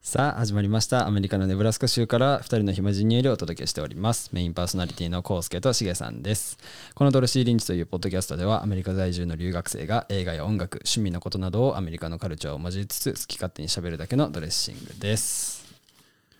[0.00, 1.06] さあ始まりました。
[1.06, 4.30] アメリカのネブラスカ州から2人の暇人によりお届けしております。
[4.32, 6.56] メインパーソナリティのコウスケとシゲさんです。
[6.94, 15.62] このドルシー・リンチというポッドキャストではアメリカ在住の留学生が映画や音楽趣味のことなどをアメリカのカルチャーを交えつつ好き勝手にしゃべるだけのドレッシングです。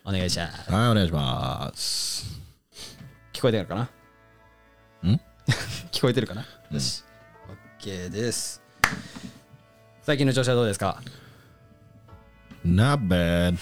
[0.03, 0.73] お願いします。
[0.73, 2.41] はい、お願いします。
[3.35, 3.83] 聞こえてるかな？
[3.83, 3.98] ん
[5.91, 6.77] 聞こえてるかな、うん。
[6.77, 7.03] よし。
[7.81, 8.61] OK です。
[10.03, 11.03] 最近の調子はどうですか
[12.67, 13.57] ？Not bad.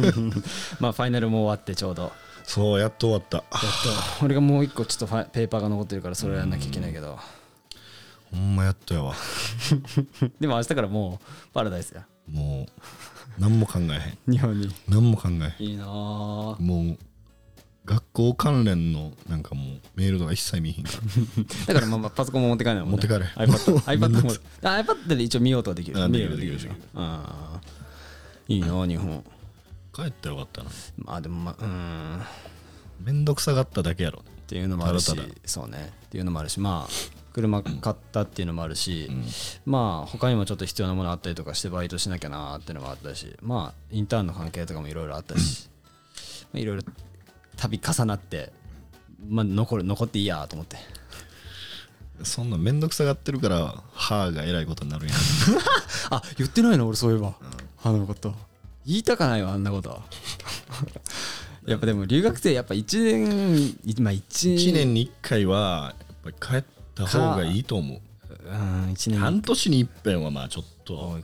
[0.80, 2.12] まあファイナルも終わってちょうど。
[2.44, 3.36] そう、やっと終わった。
[3.38, 4.24] やっと。
[4.24, 7.18] 俺がもう一個ちょっとファイペーパーが残ってるからそれをやんなきゃいけないけど。
[8.30, 9.14] ほんまやっとやわ。
[10.40, 12.06] でも明日からもうパラダイスや。
[12.28, 14.32] もう、何も考えへん。
[14.32, 14.74] 日本に。
[14.88, 15.84] 何も考えへいいな。
[15.86, 16.98] もう、
[17.86, 20.90] 学校関連のなんかもうメールとか一切見えへんか
[21.66, 21.74] ら。
[21.74, 23.26] だからまあまあパソコンも持って帰るのもん、ね、持って帰れ。
[23.46, 24.30] iPad, iPad も
[24.68, 26.02] あ iPad で一応見ようとはできる。
[26.02, 28.54] あ見れるできるできるあー。
[28.54, 29.24] いいなぁ日本。
[29.94, 30.70] 帰ったらよかったな。
[30.98, 32.22] まあでもまあうん。
[33.04, 34.24] めんどくさがっただけやろ。
[34.46, 35.12] っていうのもあるし
[35.44, 35.92] そうね。
[36.06, 36.92] っていうのもあるしまあ
[37.32, 39.24] 車買ったっていうのもあるし、ん。
[39.64, 45.68] まあ他にもちょっと必要なものあったりとかしてバイトしなきゃなーっていうのもあったしまあインターンの関係とかもいろいろあったし
[46.52, 46.82] まあいろいろ
[47.56, 48.52] 度重なって
[49.28, 50.76] まあ残る残っていいやと思って。
[52.22, 55.14] そんなめんどくさがってるから、歯がえらいことになるんや。
[56.10, 56.14] ん。
[56.14, 56.86] あ言ってないの？
[56.86, 57.34] 俺そういえば。
[57.76, 58.34] 花のこと
[58.86, 60.02] 言いたかないわあんなこと。
[61.66, 64.20] やっぱでも留学生やっぱ1年まあ 1,
[64.54, 68.00] 1年に1回は、やっぱり帰った方がいいと思う。
[68.48, 69.18] うん1年。
[69.20, 71.18] 半年に一遍はまあちょっと、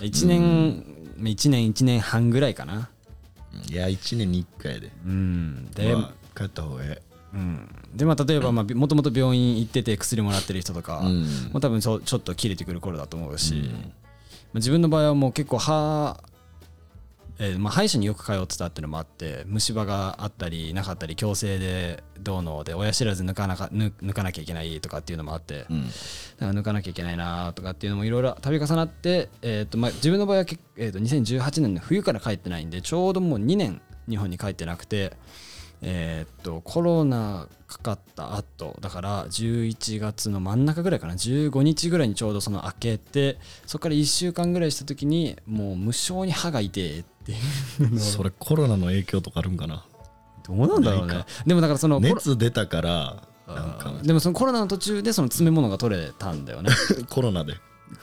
[0.00, 0.84] 1年
[1.18, 2.90] 1年1年半ぐらいかな
[3.70, 4.90] いや、1年に1回で。
[5.04, 5.70] うん。
[5.72, 7.02] で、まあ、帰った方がえ
[7.34, 11.06] うん、でまあ例えばまあもともと病院行ってて薬もらってる人とか、え。
[11.06, 11.22] うん。
[11.52, 13.88] もう多分そうちょっと切れてくる頃だと思うし、まあ
[14.54, 16.22] 自分の場合はもう結構歯、
[17.40, 25.86] えーまあ、歯医者によく通ってたっていうのもあって虫歯があったりなかったり矯正でどうので親知らず抜かなか抜抜かなきゃいけないとかっていうのもあって、うん。
[25.86, 25.94] だか
[26.40, 35.12] ら抜かなきゃいけないなとかっていうのもいろいろ度重なって、えーとまあ、自分の場合はけ、えー、と2018年の冬から帰ってないんでちょうどもう2年日本に帰ってなくて、
[35.80, 47.98] えー、とコロナかかった後だから11月の真ん中ぐらいかな15日ぐらいにちょうどその開けてそこから1週間ぐらいした時にもう無性に歯が痛いっていう。
[48.00, 49.84] それコロナの影響とかあるんかな？
[50.46, 51.24] どうなんだろうね。
[51.46, 53.92] でもだからその熱出たからなんか。
[54.02, 56.70] でもそのコロナの途中でその詰め物が取れたんだよね。
[57.08, 57.54] コロナで。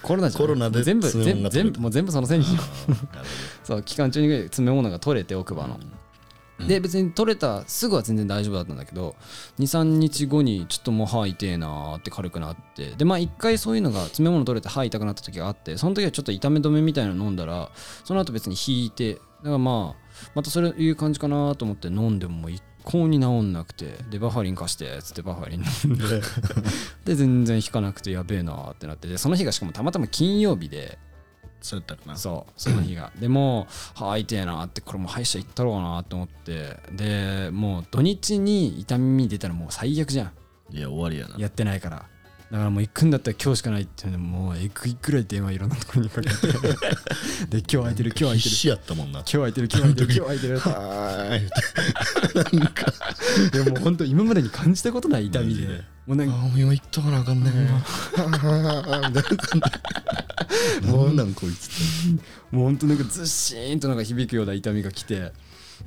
[0.01, 3.27] コロナじゃコロナで全部全部もう全部そのせいにしようなる
[3.63, 5.79] そう期間中に詰め物が取れて奥歯の、
[6.59, 9.15] で別に取れたすぐは全然大丈夫だったんだけど
[9.59, 17.71] 23日後にちょっともう歯痛えなーって軽くなってでまあ一回そういうのが詰め物取れて歯痛くなった時があってその時はちょっと痛め止めみたいなの飲んだら
[18.03, 26.05] その後別に引いてだからまあまたそれいう感じかなと思って飲んでも一向に治んなくてでバファリン貸してっつってバファリン飲んで
[27.03, 30.97] で全然引かなくてやべえなーってなってでその日がしかもたまたま金曜日で
[31.65, 32.15] そうやったかな。
[32.15, 33.11] そうその日が。
[33.19, 36.77] でもう歯痛いなってこれもう歯医者行ったろうなと思って。
[36.91, 40.31] でもう土日に痛み出たらもう最悪じゃん。
[40.75, 41.35] いや終わりやな。
[41.39, 42.05] やってないから
[42.51, 46.35] だからもう行くんだったら今日しかないってもうえぐいくらい電話いろんなところにかけて。
[47.49, 48.49] で今日空いてる今日空いてる。
[48.49, 49.19] 必死やったもんな。
[49.19, 50.59] 今日空いてる今日空いてる今日空いてる。
[50.59, 52.93] はーいなんか。
[53.51, 55.83] でも本当今までに感じたことない痛みで。
[56.05, 57.51] もうなんかあもう今行っとかなあかんね
[60.83, 61.69] もうなんこいつ
[62.51, 65.31] もう本当なんかずっしーんとなんか響くような痛みが来て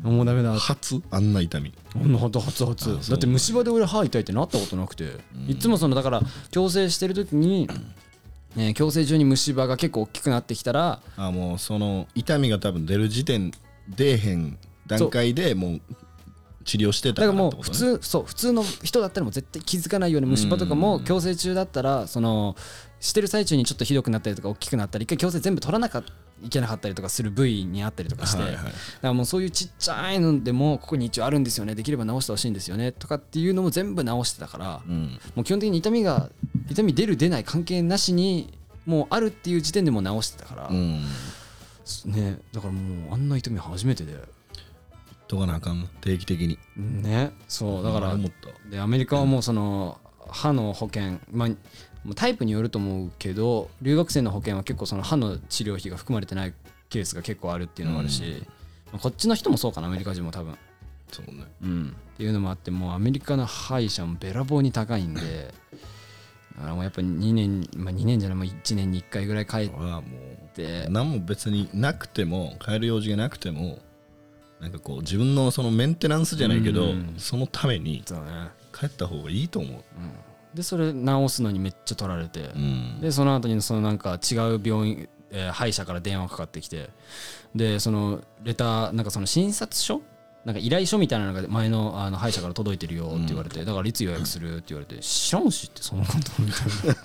[0.03, 0.53] もうダメだ。
[0.59, 1.03] 初？
[1.11, 1.73] あんな痛み。
[1.95, 3.01] ほんのほんと初々あそう。
[3.11, 5.13] だって虫歯で俺歯痛いってなったことなくて、
[5.47, 7.69] いつもそのだから矯正してる時に、
[8.57, 13.53] ね、矯正中に虫歯が結構大きくなってきたらあもうその痛みが多分出る時点
[13.89, 15.81] 出えへん段階でもう
[16.65, 22.57] 治療してただからもう普からってことね通そう普通の人だったらもう絶対気づかないように虫歯とかも矯正中だったらその
[23.01, 26.03] してる最中にちょっとひどくなったりとか大きくなったり一回矯正全部取らなきゃ
[26.43, 28.65] いけなかったりとかする部位にあったりとかして、はいはい。
[28.65, 35.19] だからもうそういうちっちゃいのでもここに一応あるんですよねできれば直してほしいんですよねとかっていうのも全部直してたから、うん。
[35.35, 36.31] もう基本的に痛みが
[36.71, 41.03] 痛み出る出ない関係なしにもうあるっていう時点でもう直してたから、うん。
[42.07, 44.15] ねだからもうあんな痛み初めてで。
[45.27, 45.81] とかなあかん。
[45.81, 46.59] な定期的に。
[46.77, 48.17] ねそうだから
[48.71, 49.99] でアメリカはもうその
[50.31, 51.49] 歯の保険まあ
[52.15, 56.55] タイプによると思うけど留学生の保険は結構その歯の治療費が含まれてない
[56.89, 58.23] ケースが結構あるっていうのもあるし、
[58.93, 60.57] まあこっちの人もそうかなアメリカ人も多分。
[61.11, 61.45] そうね。
[61.63, 65.55] うん、っていうのもあってもうアメリカの歯医者もべらぼうに高いんで
[66.61, 69.69] あのもうやっぱ2年、まあ、2年じゃないもう1年に1回ぐらい帰っ
[70.55, 73.79] てう何も別になくても帰る用事がなくても
[74.61, 77.15] なんかこう自分のそのメンテナンスじゃないけど、うん。
[77.17, 78.03] そのために
[78.73, 79.85] 帰った方がいいと思う、
[80.55, 86.89] でそれ直すのにめっちゃ取られて、うん、でその後にそのなんか違う病院、えー歯医者から電話かかってきて
[87.55, 90.01] でそのレターなんかその診察書？
[90.45, 97.05] なんか依頼書みたいなのが前のあの歯医者から届いてるよって言われて、だからいつ予約するって言われて知らんしってそのことみたい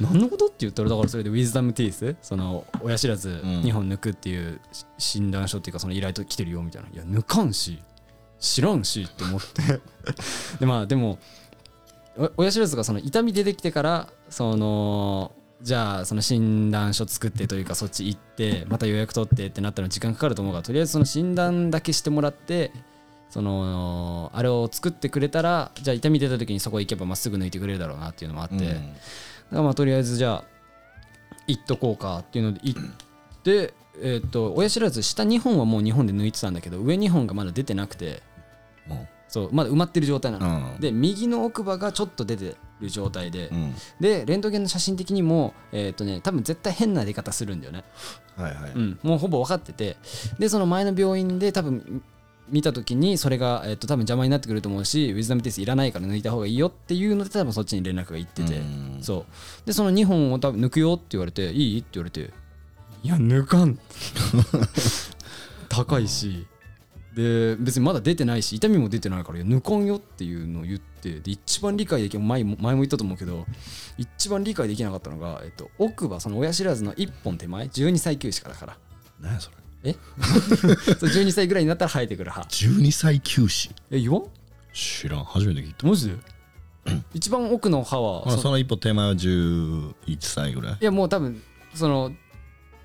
[0.00, 2.16] な何のことって言ったらだからそれでウィズダムティース？
[2.20, 3.32] その親知らずん。
[3.62, 6.88] 2本抜くっていうし診断書っていうかその依頼と来てるよみたいな。
[6.88, 7.80] いや抜かんし
[8.40, 9.62] 知らんしって思って。
[10.58, 11.18] でまあでもお
[12.36, 15.32] 親知らずがその痛み出てきてからその
[15.62, 22.72] じゃあその診断書作ってというかそっち行ってまた予約取ってってなったら時間かかると思うからとりあえずその診断だけしてもらって
[23.30, 28.62] そのあれを作ってくれたらじゃあ痛み出た時にそこ行けばまっすぐ抜いてくれるだろうなっていうのもあって、うん。
[28.62, 28.76] だか
[29.52, 30.44] らまあとりあえずじゃあ
[31.46, 32.82] 行っとこうかっていうので行っ
[33.42, 33.72] て
[34.02, 38.22] えっと親知らず下2本はもう2本で抜いてたんだけど上2本がまだ出てなくて。
[38.86, 40.76] もそうまだ埋まってる状態なうの、ん。
[40.78, 43.74] で右の奥歯がちょっと出てる状態で、うん。
[43.98, 47.82] でレントゲンの写真的にもえっ、とね多分絶対変な出方するんだよね、
[48.36, 49.96] はいはい、うん、もうほぼ分かってて。
[50.38, 52.02] でその前の病院で多分
[52.50, 58.98] 見た時にそれが、えっと多分邪魔になってくると思うしウィズダムティスいらないから抜いた方がいいよっていうので多分そっちに連絡が行ってて、うん。
[59.00, 59.24] そ
[59.64, 59.66] う。
[59.66, 61.80] でその2本を多分抜くよって言われていい？
[61.80, 62.30] って言われて。
[63.02, 63.78] いや抜かん。
[65.70, 66.46] 高いし
[67.14, 73.44] で別にまだ出てないし痛みも出てないからいや抜かんよっていうのを言ってで一番理解でき前も前も言ったと思うけど
[73.98, 78.76] 一番理解できなかったのが、えっと、奥歯その親知らずの1本手前12歳休止からだから。
[79.20, 79.56] 何やそれ。
[79.84, 79.96] え？
[80.98, 82.40] そう12歳ぐらいになったら生えてくる歯。
[82.42, 84.22] 12歳休止え言わん？
[84.72, 85.24] 知らん。
[85.24, 85.86] 初めて聞いた。
[85.86, 86.14] マジで？
[87.14, 90.78] 一番奥の歯はそまあその一歩手前は11歳ぐらい。
[90.80, 91.42] いやもう多分
[91.74, 92.12] その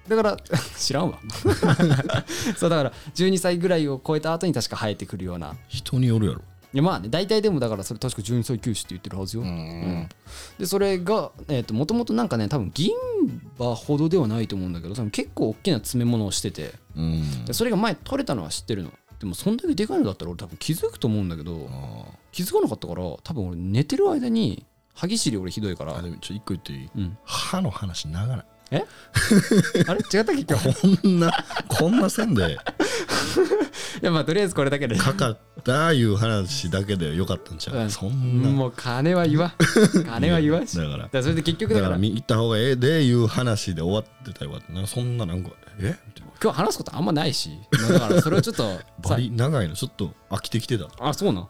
[0.08, 0.38] だから
[0.78, 1.20] 知らんわ。
[2.58, 5.56] そうだから12歳ぐらいを超えた後に確か生えてくるような。
[5.68, 6.42] 人によるやろ。
[6.74, 10.10] いやまあね大体でもだからそれ確か12歳休止って言ってるはずよ、うん。
[10.60, 11.32] でそれが
[11.72, 12.92] もともとなんかね多分銀
[13.58, 16.74] 歯ほどではないと思うんだけど多分結構大きな詰め物をしてて。
[16.96, 17.46] うん。
[17.46, 18.92] でそれが前取れたのは知ってるの。
[19.20, 22.12] でもそんだけでかいのだったら俺多分気づくと思うんだけどあ。
[22.32, 25.98] 気づかなかったから多分俺寝てる間に歯ぎしり俺ひどいから。
[25.98, 27.18] あでもちょ一個言っていい、うん。
[27.24, 28.84] 歯の話長ないえ？
[29.88, 30.00] あれ？
[30.00, 30.44] 違ったっけ？
[30.44, 32.58] 今日こんなこんな線で。
[34.02, 34.96] いやまあとりあえずこれだけで。
[34.98, 37.90] かかったいう話だけでよかったんちゃう、うん。
[37.90, 38.50] そんな。
[38.50, 39.52] もう金は言わん。
[40.06, 40.78] 金は言わんし。
[40.78, 41.22] だから。
[41.22, 44.52] それで結局だかだから行った方がええでいう話で終わってたよ。
[44.52, 45.50] かったなそんななんか
[45.80, 45.96] え？
[46.16, 47.52] み今日話すことあんまないし。
[47.72, 48.80] まあだからそれをちょっと
[49.10, 51.48] バリ長いのちょっと飽きてきてたあそうなん。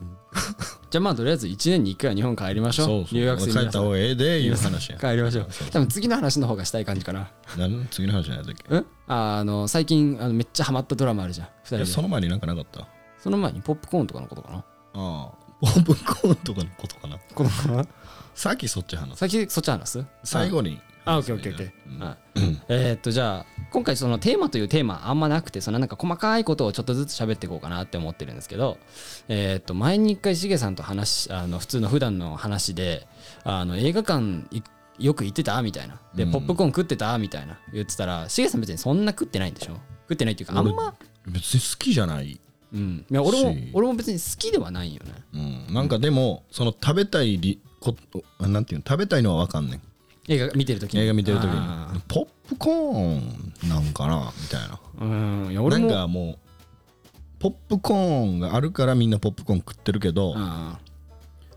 [0.89, 2.85] じゃあまあとりあえず1年に1回は日本帰りましょう。
[2.87, 3.13] そうそう。
[3.19, 4.97] 留学生帰った方がええでいう話や。
[4.97, 5.47] 帰りましょう。
[5.71, 7.29] 多分次の話の方がしたい感じかな。
[7.57, 8.63] なん次の話じゃないだっけ？
[8.69, 11.47] うんああの最近あのめっちゃハマったドラマあるじゃん。
[11.65, 12.81] 2人その前になんかなかった？
[12.81, 12.87] あ
[13.19, 14.57] その前にポップコーンとかのことかな。
[14.93, 15.29] あ
[15.59, 17.17] ポップコーンとかのことかな。
[17.33, 17.85] このかな
[18.35, 19.19] さっきそっち話す。
[19.19, 20.05] 先そっち話す？
[20.23, 22.18] 最後にあ、オッケーオッケーオッケー。
[22.69, 28.77] えーっと、じゃあ、今回そのテーマというテーマあんまなくて、そのなんか細かいことをちょっとずつ喋っていこうかなって思ってるんですけど、
[29.27, 33.07] えーっと、前に一回しげさんと話、あの普通の普段の話で、
[33.44, 34.61] あの映画館い
[34.99, 35.99] よく行ってたみたいな。
[36.16, 36.31] で、うん。
[36.31, 39.73] ポップコーン食ってたみたいな言ってたら、しげさん別にそんな食ってないんでしょ？
[40.09, 40.94] 食ってないっていうか、あんま、
[41.28, 42.40] 別に好きじゃない、
[42.73, 43.06] うん。
[43.09, 45.11] いや俺もし、俺も別に好きではないよね。
[45.68, 48.85] うん、なんかでもその食べたいりことなんていうの？
[48.87, 49.81] 食べたいのは分かんねん
[50.27, 51.01] 映画見てるときに。
[51.01, 55.51] 映画見てる時あにポップコーンなんかなみたいなーうん。
[55.51, 55.89] いや、なん俺も。
[55.89, 56.37] かもう
[57.39, 60.79] ポップコーンがあるからみんなポップコーン食ってるけどだかあ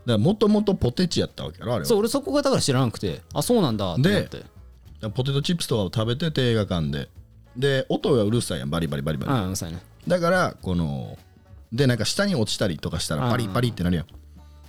[0.05, 4.37] らもともとポテチやったわけやろあれはーそう、俺そこがだから知らなくて、あ、そうなんだって思って。
[4.37, 4.47] だか
[5.01, 7.09] らポテトチップスとかを食べてて映画館で
[7.57, 9.83] で音がうるさいやんバリバリバリバリうん、そうやね。
[10.07, 11.17] だからこの
[11.73, 14.05] でなんか下に落ちたりとかしたらパリパリってなるやん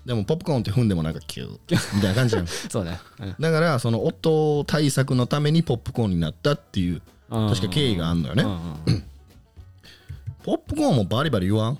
[0.06, 1.58] でもポップコーンって踏んでもなんかキュー。
[1.94, 2.46] みたいな感じやん。
[2.46, 2.98] そうね。
[3.20, 3.34] うん。
[3.38, 8.44] だからその音対策のためにポップコーンになったっていう確か経緯があんのよね。
[10.44, 11.78] ポップコーンもバリバリ言わん？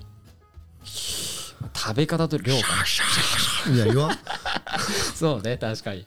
[1.75, 2.67] 食べ方と量か。
[3.73, 4.17] いや言わん？
[5.15, 6.05] そうね確かに。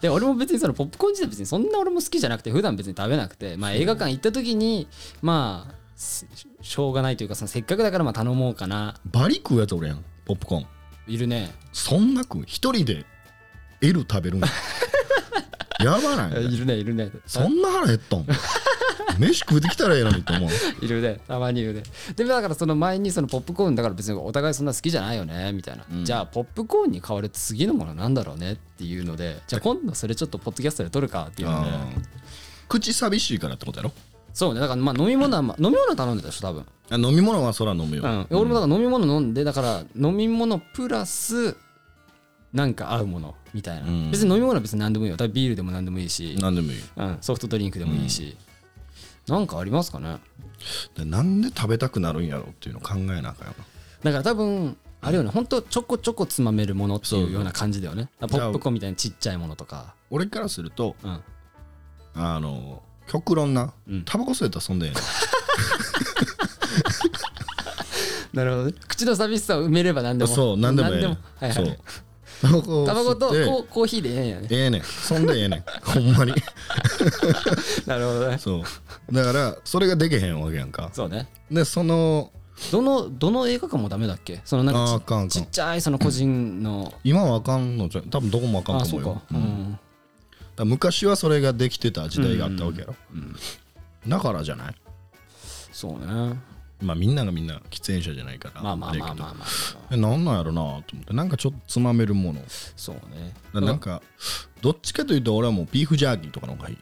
[0.00, 4.86] で俺も別にそのポップコーン自体別にそんな俺も好きじゃなくて普段別に食べなくてまあ映画館行った時に
[5.22, 6.24] まあし
[6.62, 8.94] しょうがないというかそのせっかくだからまあ頼もうかな。
[9.10, 10.66] バリ食うやつおるやんポップコーン
[11.08, 11.52] いるね。
[11.72, 13.04] そんな食う一人で
[13.80, 14.46] L 食べるんや
[15.80, 17.10] やばないいるねいるね。
[17.26, 18.26] そんな腹減っとん？
[19.18, 20.50] 飯食うてきたらええのにと思う。
[20.84, 21.20] いるね。
[21.26, 21.82] たまにいるね。
[22.14, 25.52] でもだからその前にそのポップコーンだから別にお互いそんな好きじゃないよね。
[25.52, 26.04] みたいな、うん。
[26.04, 31.70] じゃあポップコーンに代わる次のものなんだろうねっていうのでじゃあ今度それちょっとポッドキャストで撮るかっていうので。
[32.68, 33.92] 口寂しいからってことやろ？
[34.34, 34.60] そうね。
[34.60, 41.56] だからまあ飲み物は、まあ、飲み物は頼んでたでしょ多分あ飲み物はそら飲むよ、うん、俺もだから飲み物飲んでだから飲み物プラス
[42.52, 44.10] なんか合うものみたいな、うん。
[44.10, 45.16] 別に飲み物は別に何でもいいよ。
[45.28, 46.78] ビールでも何でもいいし、何でもいい。
[46.96, 48.36] うん、ソフトドリンクでもいいし、
[49.26, 50.16] なんかありますかね？
[50.96, 53.64] でなんで食べたくなるんやろうっていうのを考えなあかんよな。
[54.02, 55.30] だから多分あれよね。
[55.30, 58.08] ほんとちょこちょこつまめるものっていうような感じだよね。
[58.20, 59.94] ポップコーンみたいなちっちゃいものとか。
[60.10, 61.20] 俺からするとうん。
[62.14, 64.04] あの極論な、うん。
[64.04, 64.92] タバコ吸えたらそんでええ
[68.38, 68.74] なるほどね。
[68.86, 70.32] 口の寂しさを埋めれば何でも。
[70.32, 71.08] そう何でもええねん。
[71.08, 71.52] はいはい。
[71.52, 71.76] そう。
[72.40, 74.48] タバコをタバコとコーコーヒーでええんやね。
[74.50, 74.82] ええねん。
[74.82, 75.64] そんでええねん。
[75.82, 76.32] ほんまに。
[77.86, 78.38] なるほどね。
[78.38, 79.12] そう。
[79.12, 80.90] だからそれができへんわけやんか。
[80.92, 81.28] そうね。
[81.50, 82.30] でその
[82.70, 84.40] どのどの映画館もダメだっけ？
[84.44, 86.92] そのなんかちちっちゃいその個人の。
[87.02, 89.22] 今はあかんのじゃ多分どこもあかんと思うよ。
[89.32, 89.78] うんうん
[90.54, 93.36] だ昔はそれができてた時代があったわけやろ、うん。
[94.08, 94.74] だからじゃない
[95.70, 96.36] そうね
[96.80, 99.44] まあみんながみんな喫煙者じゃないからまあまあまあまあま
[99.90, 99.96] あ。
[99.96, 101.12] なんなんやろなと思って。
[101.12, 102.40] なんかちょっとつまめるもの。
[102.76, 103.34] そうね。
[103.52, 104.02] らなんか
[104.60, 106.78] どっちかというと俺はもうビーフジャーキーとかの方がいい。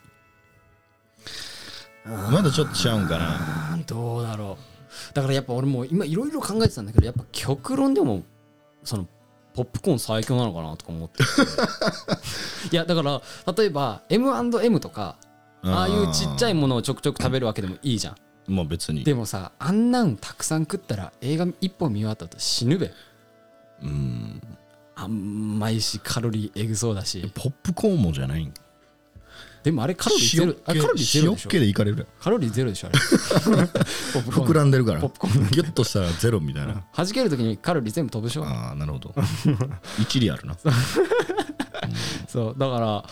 [2.07, 3.75] まだちょっとちゃうんかな。
[3.75, 5.15] うんどうだろう。
[5.15, 8.23] だからやっぱ俺も今いろいろ考えてたんだけどやっぱ極論でも
[8.85, 9.07] その
[9.55, 11.23] ポップコーン最強なのかなとか思って
[12.71, 13.23] いやだから
[13.57, 15.17] 例えば M&M とか
[15.63, 18.17] ああいうちっちゃいものをちょくちょく食べるわけでもいいじゃん
[18.49, 19.05] まあ別に。
[19.05, 22.91] でもさあんなんたくさん食ったら映画一本見終わった後死ぬべ。
[23.83, 24.41] うん。
[24.95, 27.31] 甘いしカロリーエグそうだし。
[27.35, 28.53] ポップコーンもじゃないん？
[29.63, 31.49] でもあれカロリーゼロあれカロリーゼロでしょ。
[31.49, 32.07] 塩っ気でいかれる？
[32.21, 32.99] カロリーゼロでしょあれ。
[34.31, 35.01] 膨らんでるから。
[35.01, 35.51] ポップコーン。
[35.51, 36.85] ギュッとしたらゼロみたいな。
[36.97, 38.45] 弾けるときにカロリー全部飛ぶでしょ。
[38.47, 39.15] ああなるほど。
[40.01, 40.57] 一理あるな
[42.29, 43.05] そうだから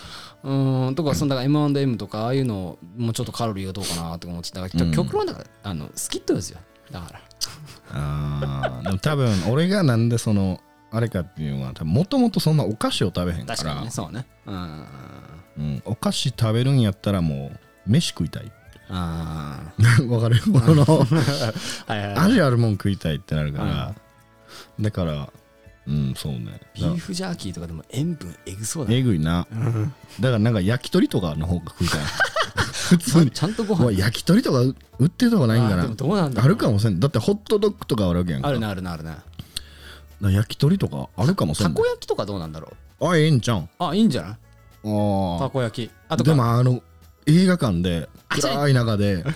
[0.45, 4.93] うーんとかそのだから M&M とかああいうのもうちょっとカロリーがどうかなとか思ってたから、うん。
[4.93, 6.59] 極論だからあのスキットですよ。
[6.91, 7.21] だから。
[7.93, 14.27] あーでも多分 俺がなんでそのあれかっていうのはもともとそんなお菓子を食べへんか確からにねそうね。
[14.47, 14.85] うん。
[15.57, 17.51] うん、お菓子食べるんやったらも
[17.87, 18.51] う飯食いたい。
[18.91, 19.61] あ
[20.09, 20.41] わかる？
[20.41, 21.07] この
[22.23, 23.95] 味あるもん食いたいってなるから、
[24.79, 25.31] だから
[25.87, 26.61] うんそうね。
[26.75, 28.97] ビーフジャーキーとかでも塩分エグそうだね。
[28.99, 29.47] えぐいな。
[30.21, 32.01] だからなんか焼き鳥とかの方が食いたい
[32.89, 33.31] 普通に。
[33.31, 33.93] ちゃんとご飯。
[33.99, 35.77] 焼き鳥とか売売ってるとこないんかな。
[35.77, 37.01] あーでもどうなんだろうあるかもしれん。
[37.01, 38.49] だってホットドッグとかあるわけやんか。
[38.49, 39.11] あるねあるねあるね。
[39.11, 39.23] だか
[40.21, 43.07] ら焼き鳥とかあるかもしれたんこ焼きとかどうなんだろう。
[43.09, 43.69] あええんちゃうん。
[43.79, 44.31] あいいんじゃない？
[44.31, 44.37] あ
[45.41, 45.91] たこ焼き。
[46.09, 46.31] ああとか。
[46.31, 46.83] でもあの
[47.27, 49.17] 映画館で暗い中で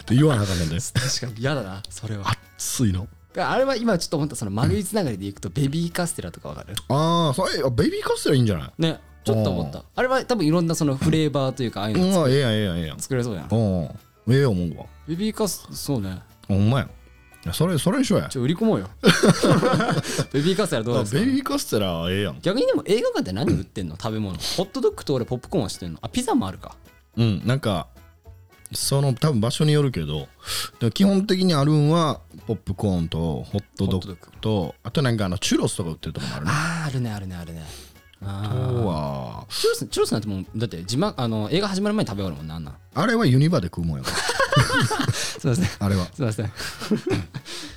[0.00, 0.76] って言わなあかんねんで。
[0.80, 2.24] 確かに嫌だなそれは
[2.58, 3.08] 熱いの？
[3.36, 6.74] あれは今ちょっと思ったその丸いつながりでいくとベビーカステラとかわかる？
[6.88, 8.82] ああそれあベビーカステラいいんじゃない？
[8.82, 9.84] ねちょっと思った。
[9.94, 12.86] あれは多分いろんなそのフレーバーというかああいううんのあええやんええやんええ。
[12.88, 13.48] やん作れそうやん。
[13.48, 14.34] うん。
[14.34, 14.86] ええ思うわ。
[15.06, 16.18] ベビーカスそうね。
[16.48, 16.88] ほんまや。
[17.52, 18.28] それそれにしようや。
[18.28, 18.88] ちょ売り込もうよ。
[20.32, 21.20] ベビーカステラどうあですか？
[21.20, 22.40] ベビーカステラはええやん。
[22.40, 23.96] 逆にでも映画館って何売ってんの？
[23.96, 24.36] 食べ物。
[24.36, 25.98] ホットドッグと俺ポップコーンはしてんの？
[26.02, 26.74] あピザもあるか。
[27.16, 27.86] うんなんか
[28.72, 30.28] その多分場所によるけど
[30.92, 36.50] 基本的にあるんはポップコーンとホットドッグとあとなんかあのチュロスとか売ってるとこもあるね。
[36.52, 37.62] あーあるねあるねあるね
[38.20, 39.46] ああとーは。
[39.48, 42.74] チュロスチュロスなんてもうだって自慢あの映画始まる前に食べ終わるもんなんなん？
[42.94, 44.16] あれはユニバで食うもんやから
[45.12, 46.04] すいませんすあれは。
[46.06, 46.46] いません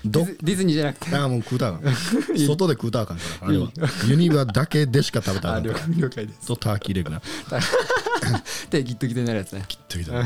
[0.03, 1.15] デどディズニーじゃなくて。
[1.15, 1.93] ああもう食うたらあかん。
[2.37, 3.47] 外で食うたらあかんから。
[3.49, 3.67] あれは
[4.07, 5.85] ユニバだけでしか食べたらあかんから。
[5.95, 6.47] 了解です。
[6.47, 7.21] とターキーレグな。
[8.71, 9.63] 手ギットギトになるやつね。
[9.67, 10.25] きっといた高い。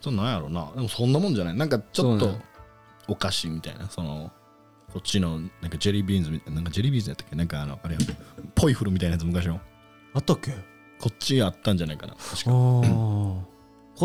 [0.00, 0.14] そう。
[0.14, 0.70] なんやろな。
[0.74, 1.54] でもそんなもんじゃない。
[1.54, 2.44] なんかちょっとそうね
[3.08, 3.90] お菓子みたいな。
[3.90, 4.32] その
[4.92, 7.36] こっちのなんかジェリービーンズみたいななんかジェリービーンズやったっけ？
[7.36, 8.00] なんかあのあれや
[8.54, 9.60] ポイフルみたいなやつ昔の。
[10.14, 10.52] あったっけ？
[11.00, 12.14] こっちあったんじゃないかな。
[12.14, 12.50] 確か。
[12.50, 13.46] こ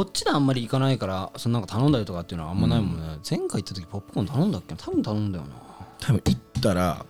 [0.01, 4.75] っちであんまり行かないからそのなんか頼んだりとかっていうのはあんまないもんね、前回行った時ポップコーン頼んだっけ？
[4.75, 5.56] 多分頼んだよな。
[6.00, 7.06] 多分行ったら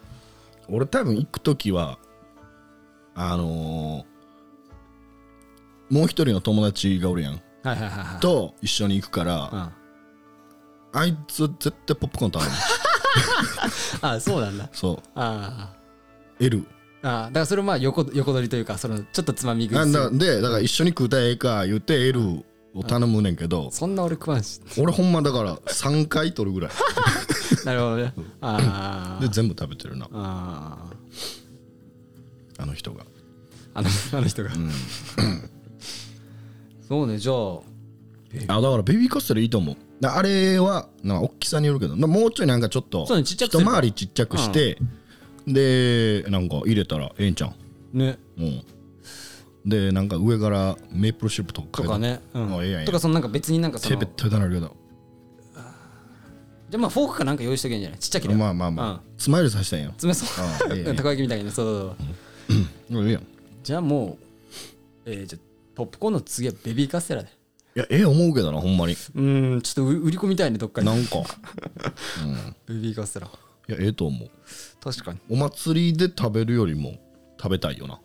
[0.69, 1.97] 俺多分行く時は
[3.15, 4.15] あのー
[5.87, 7.33] もう一人の友達がおるやん。
[7.33, 8.19] はいはいはいはい。
[8.19, 10.99] と一緒に行くから、うん。
[10.99, 12.51] あいつ絶対ポップコーン頼む
[14.01, 14.69] あそうなんだ。
[14.73, 15.09] そう。
[15.15, 15.73] あ
[16.39, 16.65] L
[17.01, 19.93] あああだからそれをまあ横横取りというかそのちょっとつまみ食いあする。
[19.93, 22.43] だでだから一緒に食うたらええか言って L
[22.73, 24.59] を頼むねんけどそんな俺食わんし。
[24.77, 26.71] 俺ほんまだから3回取るぐらい。
[27.65, 28.13] なるほどね。
[28.41, 30.07] あで全部食べてるな。
[30.11, 30.77] あ
[32.57, 33.05] あの人が。
[33.73, 34.51] あのあの人が、
[36.87, 38.55] そうねじゃあ。
[38.57, 39.75] あだからベビーカステラいいと思う。
[39.75, 43.63] だあれはな大きさによるけどまあもうちょいなんかちょっとそうねちっちゃくする。
[43.63, 44.77] 一回りちっちゃくして、
[45.47, 47.53] でなんか入れたらええんちゃ
[47.93, 47.97] う？
[47.97, 48.17] んね。
[48.37, 48.63] うん。
[49.65, 52.81] でなんか上からメープルシロップとかとかね、うあええやんええや。
[52.83, 54.75] んとかそのなんか別になんかその手べったべたなるけど
[56.69, 57.99] じゃあまあフォークかなんか用意しとけんじゃない？
[57.99, 58.39] ちっちゃければ。
[58.39, 58.99] まあまあまあ、うん。
[59.17, 59.91] スマイルさせたんよ。
[59.97, 60.45] 詰めそう。
[60.71, 61.51] あええやんたこ焼きみたいにね。
[61.51, 61.95] そうそう
[62.89, 63.01] そう。
[63.01, 63.07] うん。
[63.07, 63.21] いいやん。
[63.21, 63.25] い
[63.63, 64.17] じゃあも
[65.05, 65.41] うえー、じゃあ
[65.73, 67.29] ポップコーンの次はベビーカステラで
[67.75, 68.93] やええ思うけどなほんまに。
[68.93, 70.87] うーんちょっと売売り込みたいねどっかに。
[70.87, 71.17] なんか。
[72.67, 74.29] ベビーカステラいやええと思う。
[74.81, 75.19] 確かに。
[75.29, 76.95] お祭りで食べるよりも
[77.37, 77.99] 食べたいよな。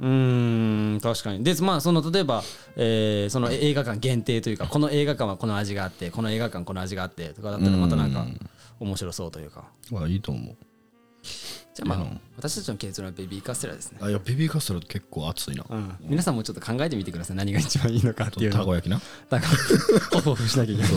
[0.00, 1.42] うーん確かに。
[1.42, 2.44] でまあその例えば、
[2.76, 8.26] えーその映画館限定というかこの映画館はこの味があってこの映画館この味があってとかだったらまたなんか
[8.78, 9.64] 面白そうというか。
[9.90, 10.56] まあいいと思う
[11.74, 12.20] じゃあまあうん。
[12.36, 15.64] 私たちの結論はベビーカステラですね、あいやベビーカステラ結構熱いな。
[15.68, 17.36] うん、皆さんもちょっと考えてみてください。
[17.36, 18.58] 何が一番いいのかっていうのを。
[18.60, 19.00] たこ焼きな。
[19.28, 20.92] だからホフホフしなきゃいけない。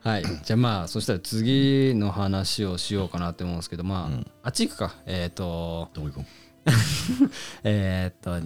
[0.00, 0.24] はい。
[0.44, 4.94] じゃあまあそしたら次の話をしようかなって思うんですけどまあ、あっち行くか。
[5.06, 6.24] えっ、とどこ行
[7.64, 8.36] えーっと、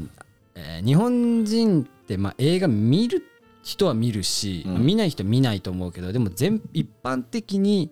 [0.54, 3.22] えー日本人ってまあ映画見る
[3.68, 4.86] 人は見るし、うん。
[4.86, 7.90] 見ない人は見ないと思うけどでも全一般的に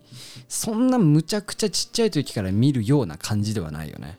[0.48, 4.18] そんなむちゃくちゃちっちゃい時から見るような感じではないよね。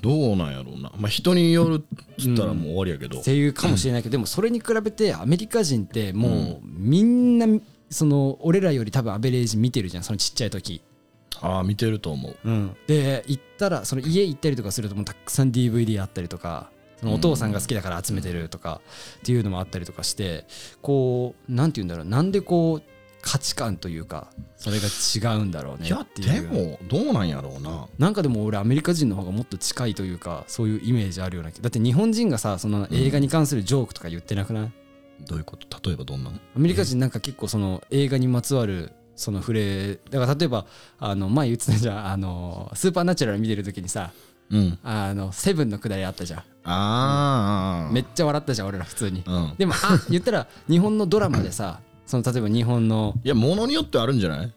[0.00, 0.90] どうなんやろうな。
[0.96, 7.46] まあ人によるっつったらもう終わりやけど、っていうかもしれないけど、でもそれに比べてアメリカ人ってもうみんな
[7.90, 10.80] その俺らより多分アベレージ見てるじゃんそのちっちゃい時。
[11.40, 12.36] ああ見てると思う。
[12.86, 16.71] で行ったらその家行ったりとかするともうたくさん DVD あったりとか
[17.04, 18.80] お父さんが好きだから集めてるとか
[19.18, 20.44] っていうのもあったりとかして
[20.80, 22.04] こうなんて言うんだろう。
[22.04, 22.82] なんでこう
[23.24, 27.86] 価値観というかそれが違うんだろうねいやでもどうなんやろうな。
[27.96, 34.72] なんかでも俺アメリカ人の方がもっと近いというかそういうイメージあるような気だって日本人がさその映画に関するジョークとか言ってなくない、
[35.20, 35.88] どういうこと？
[35.88, 36.36] 例えばどんなの？
[36.56, 40.66] アメリカ人なんか結構その映画にまつわるその触れだから例えば
[40.98, 44.10] あの前言ってたじゃんあのスーパーナチュラル見てる時にさ
[44.52, 46.40] うんあのセブンのくだりあったじゃん。
[46.64, 49.24] ああめっちゃ笑ったじゃん俺ら普通に。
[49.26, 49.54] うん。
[49.58, 54.52] でもあ言ったら日本のドラマでさ その例えば日本のいやものによってあるんじゃない？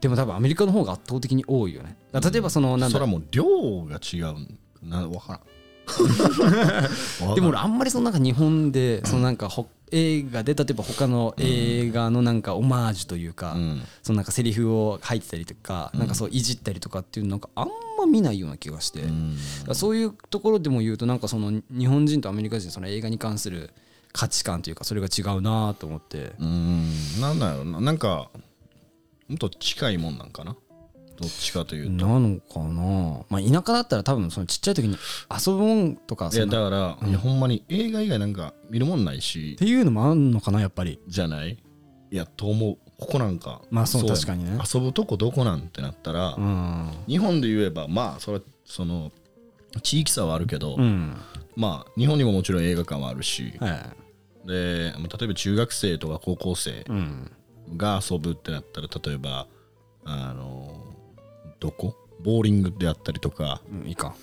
[0.00, 1.96] でも多分アメリカの方が圧倒的に多いよね。
[2.12, 3.44] 例えばそのなんだそれはもう量
[3.84, 4.38] が違う。
[4.38, 5.40] んな分からん。
[7.34, 13.82] でも俺あんまりそのなんか日本でそのなんかほ映画で例えば他の映画のなんかオマージュというか、うん。
[14.02, 19.36] そのなんかセリフを書いてたりとか、なんかそういじったりとかっていうのなんかあんま見ないような気がして、うん。
[19.74, 23.70] そういうところでも言うとなんかその日本人とアメリカ人その映画に関する
[24.12, 26.32] 価値観というかそれが違うなと思って。
[26.38, 27.20] うん。
[27.20, 27.80] なんだろうな。
[27.80, 28.30] なんか
[29.28, 30.56] もっと近いもんなんかな
[31.20, 32.06] どっちかというと。
[32.06, 33.24] なのかな？
[33.28, 34.96] まあ田舎だったら多分そのちっちゃい時に
[35.30, 39.56] 遊ぶもんとかいやだから、いやほんまに映画以外なんか見るもんないし。
[39.56, 40.98] ていうのもあんのかなやっぱり。
[41.06, 41.62] じゃない？
[42.10, 42.78] いやと思う。
[42.98, 43.60] ここなんか。
[43.70, 44.58] まあそうや確かにね。
[44.72, 46.90] 遊ぶとこどこなんてなったら、うん。
[47.06, 49.12] 日本で言えばまあそれその
[49.82, 51.14] 地域差はあるけど、うん。
[51.54, 57.30] まあ日本にももちろん映画館はあるし、はいでまあ例えば中学生とか高校生うん。
[57.76, 59.46] が遊ぶってなったら例えば
[60.04, 60.89] あの
[61.60, 61.94] どこ？
[62.22, 63.60] ボーリングであったりとか。
[63.70, 64.14] うんいいか。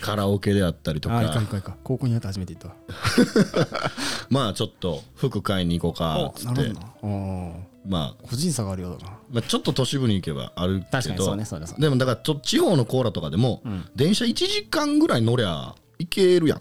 [0.00, 1.78] カラオケであったりとあいかんいかかんいかん。
[1.84, 2.68] 高校になって初めて行った。
[2.68, 2.74] わ
[4.30, 6.62] まあちょっと服買いに行こうかっつって。
[6.62, 7.56] なるほどな。
[7.56, 8.24] あまあ。
[8.24, 9.12] ー個人差があるようだな。
[9.30, 10.90] まあ、ちょっと都市部に行けばあるけど。
[10.90, 11.82] 確かにそうねそうねそうね。
[11.82, 13.84] でもだからちょ地方のコーラとかでも、ん。
[13.94, 16.60] 電車1時間ぐらい乗りゃ行けるやん。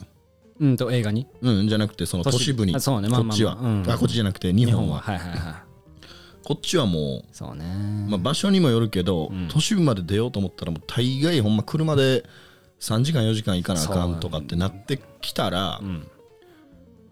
[0.59, 1.25] うんと映画に。
[1.41, 3.89] うんじゃなくてその都市部にあそうねまあまあこっちは、まあうん。
[3.91, 4.99] あこっちじゃなくて日日本は。
[4.99, 5.19] 本は。
[5.21, 5.70] はいはいはい
[6.43, 7.65] こっちはもそうね。
[8.07, 12.25] う、まあ、場所にもよるけど、都市部まで出ようと思ったらもう大概ほんま車で
[12.79, 16.07] 3時間4時間行かなあかんとかってなってきたら、うん。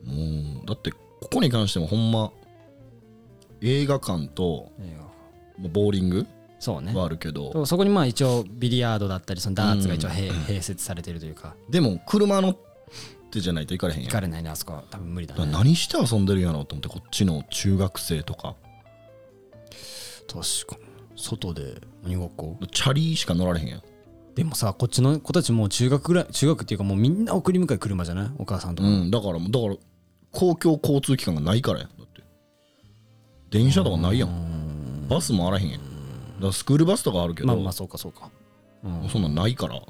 [0.04, 0.98] もうだってこ
[1.34, 2.32] こに関してもほんま
[3.62, 4.72] 映画館と
[5.60, 6.26] ボーリング
[6.60, 6.94] そうね。
[6.94, 11.56] はあるけど、そこにまあ一応ビリヤードだったりそのダーツが一応併併設されてるというか。
[11.70, 12.58] でも車乗っ
[13.32, 14.08] てじゃないと行かれへんやん。
[14.08, 14.84] 行かれないねあそこは。
[14.90, 15.52] 多分無理だね。
[15.52, 18.56] 何して遊んでるんやろうと思ってこっちの中学生とか
[20.32, 20.90] 確かに。
[21.16, 22.58] 外で鬼ごっこ？
[22.72, 23.82] チャリしか乗られへんやん。
[24.36, 28.32] でもさこっちの子たちもう中学ぐらい中学っていうかもうみんな送り迎え車じゃない？
[28.38, 29.76] お母さんとか、うんだからだから
[30.32, 31.90] 公共交通機関がないからやん。
[31.90, 32.22] だって。
[33.50, 35.08] 電車とかないやん。
[35.10, 35.82] バスもあらへんやん。
[35.82, 35.86] だ
[36.42, 38.30] からスクールバスとかあるけど、まあまあそうかそうか、
[38.84, 39.10] うん。
[39.10, 39.82] そんなんないから。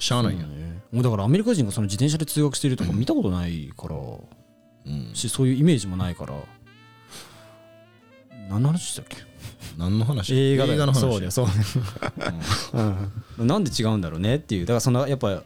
[0.00, 0.82] しゃあないやん、ね。
[0.90, 5.14] もうだからアメリカ人がその自転車で通学してるとか見たことないから、うん。
[5.14, 6.34] しそういうイメージもないから。
[8.48, 9.29] 何の話したっけ？
[9.78, 10.34] 何の話？
[10.34, 10.86] 映画だよ。
[10.86, 11.00] の話。
[11.00, 12.96] そうだよそうだよ、
[13.38, 14.66] うん、なんで違うんだろうねっていう。
[14.66, 15.42] だからそのやっぱ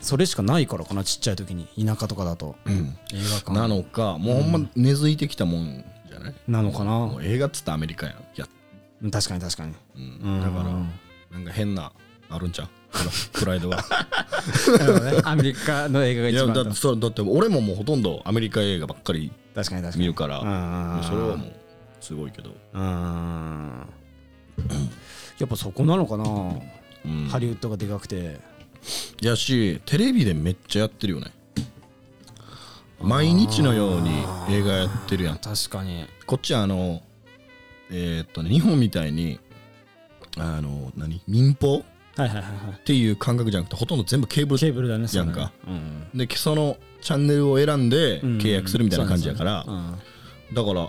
[0.00, 1.66] それしかないからかなちっちゃい時に。
[1.84, 2.56] 田舎とかだと。
[2.64, 2.96] うん。
[3.12, 3.52] 映画館。
[3.52, 6.34] なのかもうほんま根付いてきたもんじゃない？
[6.46, 6.90] なのかな？
[6.90, 8.16] もう映画っつったらアメリカやん。
[8.16, 8.46] いや、
[9.02, 9.74] うん確かに確かに。
[9.96, 11.92] うん、だからなんか変な
[12.30, 12.68] あるんちゃう？
[13.32, 13.76] プライドが
[14.78, 15.20] なるほどね。
[15.24, 16.64] アメリカの映画がいや一番と。
[16.64, 20.00] だってそれだって俺ももうほとんどアメリカ映画ばっかり確かに確かに。
[20.00, 20.38] 見るから。
[20.38, 20.42] う
[21.00, 21.52] んそれはもう
[22.08, 23.86] すごいけど、うん。
[25.38, 28.40] やっぱそこなのかな、うん、ハリウッドがでかくて。
[29.20, 31.26] やしテレビでめっちゃやってるよね。
[32.98, 34.08] 毎日のように
[34.48, 35.38] 映画やってるやん。
[35.38, 36.06] 確かに。
[36.26, 37.02] こっちはあの
[37.90, 39.38] えーっとね日本みたいに
[40.38, 41.20] あの何？
[41.28, 41.74] 民放？
[41.74, 41.82] はい
[42.20, 42.72] はいはいはい。
[42.74, 45.52] っていう感覚じゃなくてほとんど全部ケーブルケーブルだねやんか。
[45.62, 45.80] そうだ
[46.14, 49.66] ねでそのチャンネルを選んでうん契約するみたいな感じやから。
[50.54, 50.88] だから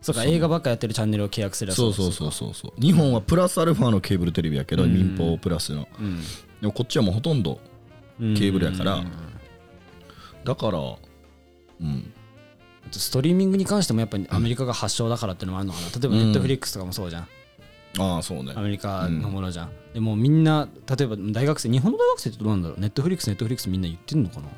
[0.00, 2.80] そうか映画ばっかやってるチャンネルを契約するそうそうそうそうそう。
[2.80, 4.94] 日本はプラスアルファのケーブルテレビやけどうん。
[4.94, 5.88] 民放プラスの。
[5.98, 6.20] うん。
[6.60, 7.60] でもこっちはもうほとんど
[8.20, 8.94] うんケーブルやから。
[8.94, 9.12] うん
[10.44, 12.12] だからうん。
[12.86, 15.88] あとストリーミングに関してもやっぱりアメリカが発祥だからっていうのもあるのかな。
[15.88, 17.28] 例えばうんネットフリックスとかもそうじゃん。
[17.98, 18.52] ああそうね。
[18.54, 19.70] アメリカのものじゃん。
[19.92, 22.80] でもみんな例えば大学生日本の大学生ってどうなんだろう？
[22.80, 24.48] NetflixNetflix みんな言ってんのかな？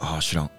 [0.00, 0.50] ああ知らん。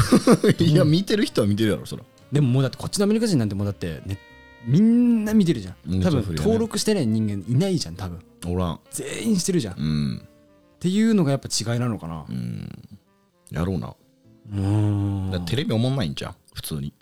[0.64, 4.18] いや見てる人は見てるやろそらでももうだってこっちのアメリカ人なんてもうだって、ね、
[4.66, 6.00] みんな見てるじゃん。
[6.02, 8.20] 多分登録してない人間いないじゃん多分。
[8.46, 9.74] おらん全員してるじゃん。
[9.74, 10.28] っうん。
[10.80, 12.24] ていうのがやっぱ違いなのかな。
[12.28, 12.68] うん。
[13.50, 13.94] やろうな。
[14.50, 16.92] うーんテレビおもんないんじゃん普通に。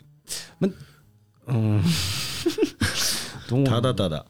[1.47, 1.81] うん。
[3.49, 4.25] どうなのただただ。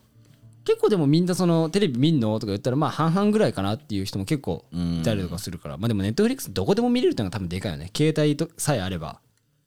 [0.63, 2.33] 結構でもみんなそのテレビ見んの？
[2.39, 5.77] とか言ったらまあ半々ぐらいかなっていう人も結構うんいたりとかするから。
[5.77, 7.89] まあでもネットフリックスどこでも見れるっていうのが多分でかいよね。
[7.95, 9.19] 携帯とさえあれば、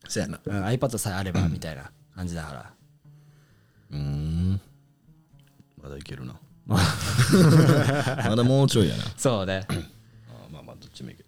[0.09, 0.40] そやな。
[0.45, 2.73] うん iPad さえあればみたいな感じだから。
[3.93, 4.61] うん。
[5.83, 6.35] まだいけるな。
[6.67, 6.79] ま
[8.29, 9.05] まだもうちょいやな。
[9.17, 9.67] そうね。
[9.71, 9.75] あ
[10.51, 11.27] まあまあどっちもいける。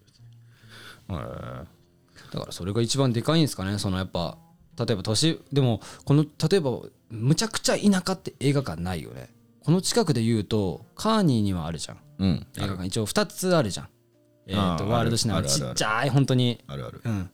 [1.08, 3.78] だからそれが一番でかいんですかね。
[3.78, 4.36] そのやっぱ
[4.78, 9.30] 例えば都市でもこの例えばむちゃくちゃ田舎って映画館ないよね。
[9.64, 11.98] この近くで言うとカーニーにはあるじゃん。
[12.18, 12.46] うん。
[12.56, 12.86] 映画館。
[12.86, 13.88] 一応2つあるじゃん。
[14.46, 15.38] えっ、あーとワールドシネマ。
[15.40, 15.74] あるあるある。
[15.74, 16.62] ちっちゃい本当に。
[16.66, 17.00] あるある。
[17.04, 17.30] うん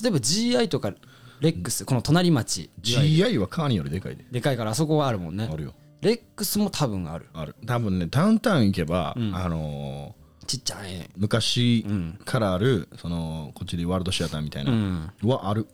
[0.00, 0.92] 例えば GI とか
[1.40, 2.70] レックスこの隣町。
[2.82, 4.24] GI はカーニよりでかいで。
[4.30, 5.48] でかいからあそこはあるもんね。
[5.52, 5.74] あるよ。
[6.00, 7.26] レックスも多分ある。
[7.32, 7.54] ある。
[7.66, 9.34] 多分ねダウンタウン行けば、ん。
[9.34, 11.08] あのーちっちゃい。
[11.16, 15.12] 昔うんからあるそのこっちでワールドシアターみたいうなん。
[15.22, 15.66] はある、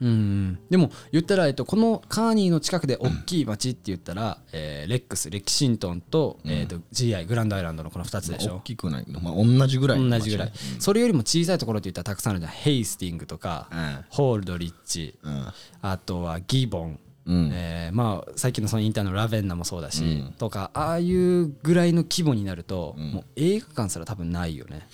[0.00, 8.56] うんでも言ったら、えっと、このカーニーの近くで大きい町って言ったら、えーレックスレキシントンと,、えーと GI グランドアイランドのこの2つでしょ。
[8.56, 9.04] 大きくない。
[9.08, 12.52] まあ同じぐらい同じぐらい、それよりも小さいところって言ったらたくさんあるじゃん。
[12.52, 13.68] ヘイスティングとか、
[14.10, 15.46] ホールドリッチうん。
[15.82, 17.50] あとはギボン、うん。
[17.52, 24.86] えーまあさっきのそのインターのラベンナもそうだし、とかああいうぐらいの規模になると、もう映画館すら多分ないよね。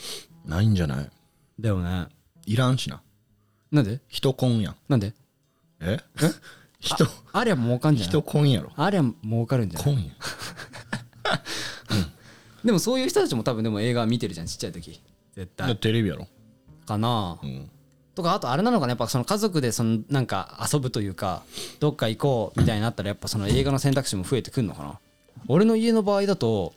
[0.45, 1.11] ないんじゃない？
[1.59, 2.07] だよね。
[2.47, 3.03] いらんしな
[3.73, 4.01] なんで？
[4.09, 4.77] 人コンやん。
[4.89, 5.15] なんで？
[5.81, 5.99] え？
[6.81, 8.73] 人ありゃ儲かんじゃない人コンやろ。
[8.77, 9.95] ありゃ儲かるんじゃない？
[9.95, 10.11] コンや
[12.65, 15.01] でもそういう人たちも多分でも映画見てるじゃんちっちゃい時。
[15.35, 16.27] 絶だ対テレビやろ。
[16.87, 17.71] かな、ん。
[18.15, 18.91] とかあとあれなのかな？
[18.91, 21.43] やっぱその家族でそのなんか遊ぶというか
[21.79, 24.99] どっか行こうみたいになったらやっぱその映画の選択肢も増えてくんのかな？
[25.49, 26.75] 俺の家の場合だと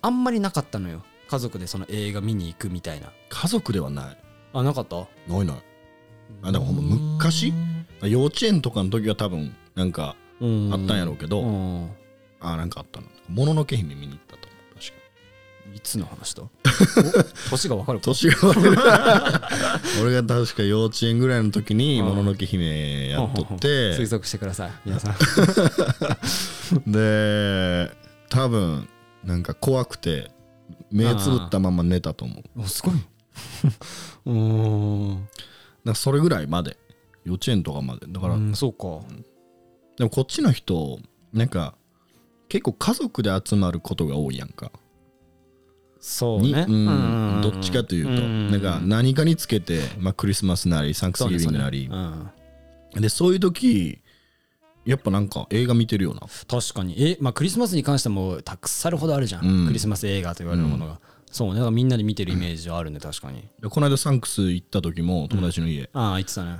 [0.00, 1.02] あんまりなかったのよ。
[1.28, 3.12] 家族でその映画見に行くみたいな。
[3.28, 4.16] 家族ではない。
[4.54, 4.96] あなかった？
[5.28, 5.56] ないない
[6.42, 7.52] あでもほんま昔？
[8.02, 11.50] 幼稚園とかの時は多分なんかうんあったんやろうけど、う
[11.84, 11.90] ん
[12.40, 13.06] あなんかあったの。
[13.28, 14.94] もののけ姫見に行ったと思う確か
[15.76, 16.50] いつの話だお
[17.50, 18.04] 年が分かるか。
[18.06, 18.64] 年が悪い
[20.02, 23.96] 俺が確か幼稚園ぐらいの時にもののけ姫やっとって。
[23.96, 25.14] 推測してください皆さん。
[26.90, 27.90] で
[28.28, 28.88] 多分
[29.24, 30.30] なんか怖くて
[30.90, 32.66] 目つぶったまま寝たと思う。
[32.68, 32.94] すごい。
[34.26, 35.28] うん
[35.84, 36.76] らそれぐらいまで。
[37.24, 38.06] 幼稚園とかまで。
[38.08, 39.06] だから、うんそうか。
[39.96, 40.98] でもこっちの人
[41.32, 41.74] なんか
[42.48, 44.66] 結構家族で集まることが多いやんか。
[44.66, 44.72] に
[46.00, 46.66] そうね。
[46.68, 48.10] うんどっちかというと。
[48.10, 51.88] うんなんか何かにつけて、まあ、クリスマスなりサンクスギビングなり。
[51.90, 52.32] そうね。
[52.96, 53.02] うん。
[53.02, 54.00] でそういう時
[54.84, 56.22] やっぱなんか映画見てるよな。
[56.48, 57.00] 確かに。
[57.00, 59.66] え、まあ、クリスマスに関してもたくさんほどあるじゃん。
[59.66, 61.00] クリスマス映画と言われるものが、
[61.32, 61.54] そうね。
[61.54, 63.48] だからみんなで見てるイメージはあるね確かに。
[63.60, 66.58] でこの間サンクス行った時も友達の家、ああ言ってたね。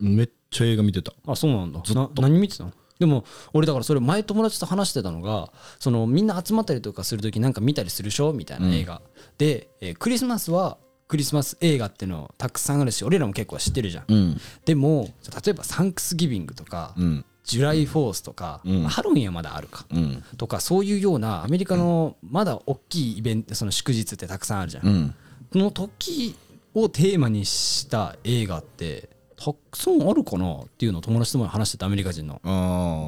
[0.00, 1.12] めっちゃ映画見てた。
[1.26, 1.80] あそうなんだ。
[1.94, 2.72] な何見てたの？
[2.98, 8.32] でも俺だからそれ前友達と話してたのがそのみんな集まったりとかする時なんか見たりするでしょ？
[8.32, 9.02] みたいな映画、
[9.38, 10.78] で、えークリスマスは
[11.08, 14.40] クリスマス映画っていうのたくさんあるし俺らも結構知ってるじゃん、うん。
[14.64, 15.12] でも
[15.44, 18.82] 例えばサンクスギビングとか、うんジュライフォースとか、うん。
[18.84, 20.22] ハロウィンはまだあるか、うん。
[20.36, 25.14] とかそういうようなアメリカのまだ大きいイベントその祝日ってたくさんあるじゃん、うん。
[25.52, 26.36] その時
[26.74, 32.40] をテーマにした映画ってたくさんあるかなっていうのを友達とも話してたアメリカ人の。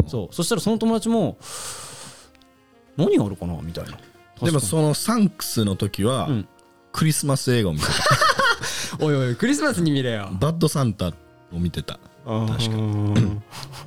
[0.09, 0.35] そう。
[0.35, 1.39] そしたらその友達も
[2.97, 3.99] 何があるかなみたいな。
[4.43, 6.49] でもそのサンクスの時は、うん。
[6.93, 7.93] クリスマス映画を見てた。
[9.05, 10.29] おいおいクリスマスに見れよ。
[10.41, 11.13] バッドサンタを
[11.53, 11.99] 見てた。
[12.25, 13.41] 確かに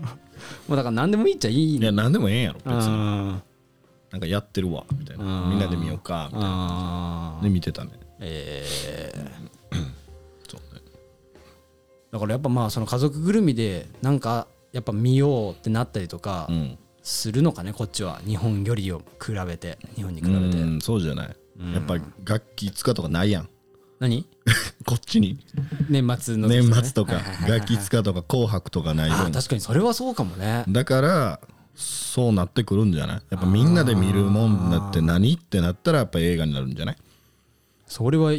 [0.67, 2.73] もうだから何でもいいっちゃいいいや何でもええんやろ別に。
[2.89, 3.41] あ
[4.11, 5.23] なんかやってるわみたいな。
[5.23, 7.37] うんみんなで見ようかみたいな。
[7.39, 7.91] あで見てたね。
[8.19, 9.77] えー。
[10.49, 10.81] そうね。
[12.11, 16.77] だからやっぱまあその家族ぐるみでなんかやっぱ見ようってなったりとかうん。
[17.03, 18.19] するのかねこっちは。
[18.25, 19.77] 日本よりを比べて。
[19.95, 20.57] 日本に比べて。
[20.61, 21.35] うんそうじゃない。
[21.73, 23.49] やっぱり楽器使うとかないやん
[23.99, 24.25] 何？
[24.85, 25.39] こっちに。
[25.89, 26.83] 年末の時年ね。
[26.83, 27.59] 末とかはいはいはいはい。
[27.59, 30.63] 楽器使うとか紅白とかないあ分ー確かにそれはそうかもね。
[30.69, 31.39] だから
[31.75, 33.21] そうなってくるんじゃない？
[33.29, 35.33] やっぱみんなで見るもんだって何？
[35.33, 36.97] ってなったらやっぱ映画になるんじゃない？
[37.87, 38.37] それはい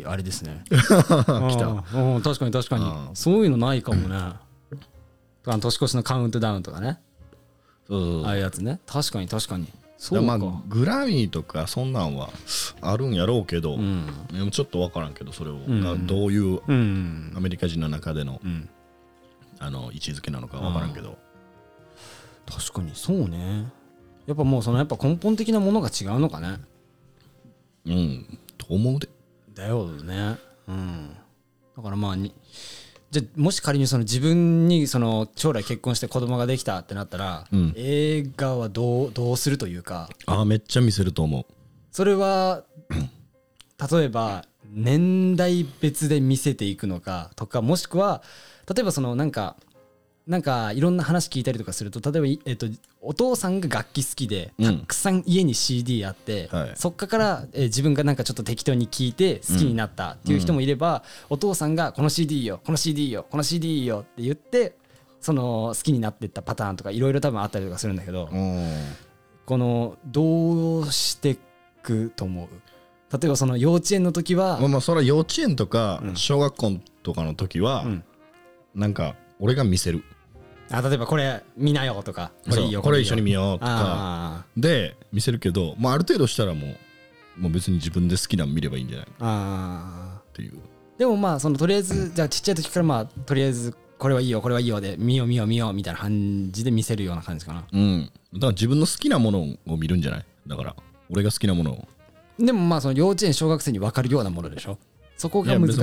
[0.00, 0.64] いあれですね。
[0.70, 1.66] 来た。
[1.94, 2.84] うん確かに確かに。
[2.84, 3.10] うん。
[3.14, 4.18] そういうのないかもね。
[5.60, 6.98] 年越しのカウントダウンとかね。
[7.90, 8.80] ああいうやつね。
[8.86, 9.66] 確かに確かに
[9.98, 12.30] そだうまあグラミーとかそんなんは
[12.80, 14.06] あるんやろうけど、うん。
[14.32, 15.82] でもちょっと分からんけどそれを、ん。
[15.82, 17.32] がどういううん。
[17.36, 18.68] アメリカ人の中での,、うん。
[19.58, 21.18] あの位置づけなのか分からんけど、
[22.46, 23.66] 確かにそうね。
[24.26, 26.58] やっぱもうそのやっぱ根本的なものが違うのかね。
[27.86, 28.38] うん。
[28.56, 29.08] と思うで。
[29.52, 30.36] だよね。
[30.68, 31.16] うん。
[31.76, 32.32] だからまあに
[33.10, 37.72] じゃあもし仮にその自分にその将来結婚して子供ができたってなったら、うん。
[37.76, 40.10] 映画はどうどうするというか？
[40.26, 41.46] ああめっちゃ見せると思う。
[41.90, 42.64] それは
[43.90, 48.22] 例えば年代別で見せていくのかとかもしくは
[48.72, 49.56] 例えばそのなんか
[50.28, 52.66] なんかいろんな話聞いたりとかすると例えばい、えっと、
[53.00, 54.80] お父さんが楽器好きでうん。
[54.80, 56.72] たくさん家に CD あって、はい。
[56.74, 64.76] そっから、えー自分がなんかちょっと適当に聞いて好きになったっていう人もいれば、お父さんがこの CD よこの CD よこの CD よって言って
[65.22, 68.74] その好きになっていったパターンとかいろいろ多分あったりとかするんだけど、うん。
[69.46, 71.38] このどうして
[71.82, 72.48] くと思う？
[73.18, 76.16] 例えばその幼稚園の時はまあまあそれは幼稚園とかうん。
[76.16, 78.04] 小学校とかの時は、うん。
[78.74, 80.04] なんか俺が見せる
[80.70, 82.82] あ例えばこれ見なよとかこれいいよ。
[82.82, 83.72] これ一緒に見よようとか。
[83.74, 86.66] あで見せるけど、まあ、ある程度したらも
[87.38, 89.06] うもう別に自分で好きなの見ればいいんじゃない？
[89.20, 90.54] あていう。
[90.54, 90.58] ー
[90.98, 97.64] でもまあそのとりあえずじゃあちっちゃい時からまあとりあえずこれはいいよこれはいいよで見よう見よう見ようみたいな感じで見せるような感じかな。
[97.72, 98.10] うん。
[98.34, 100.24] だから自分の好きなものを見るんじゃない？
[100.46, 100.76] だから
[101.10, 101.88] 俺が好きなものを。
[102.38, 104.76] でもまあその幼稚園小学生に分かるようなものでしょ？
[105.16, 105.82] そこが難しい。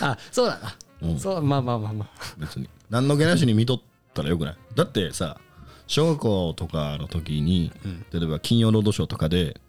[0.00, 1.18] あそうだな、うん。
[1.18, 2.08] そうまあまあまあまあ。
[2.38, 3.80] 別に何の気なしに見とっ
[4.14, 4.56] たらよくない？
[4.74, 5.40] だってさ
[5.86, 7.72] 小学校とかの時に、
[8.12, 9.60] 例えば金曜ロードショーとかで、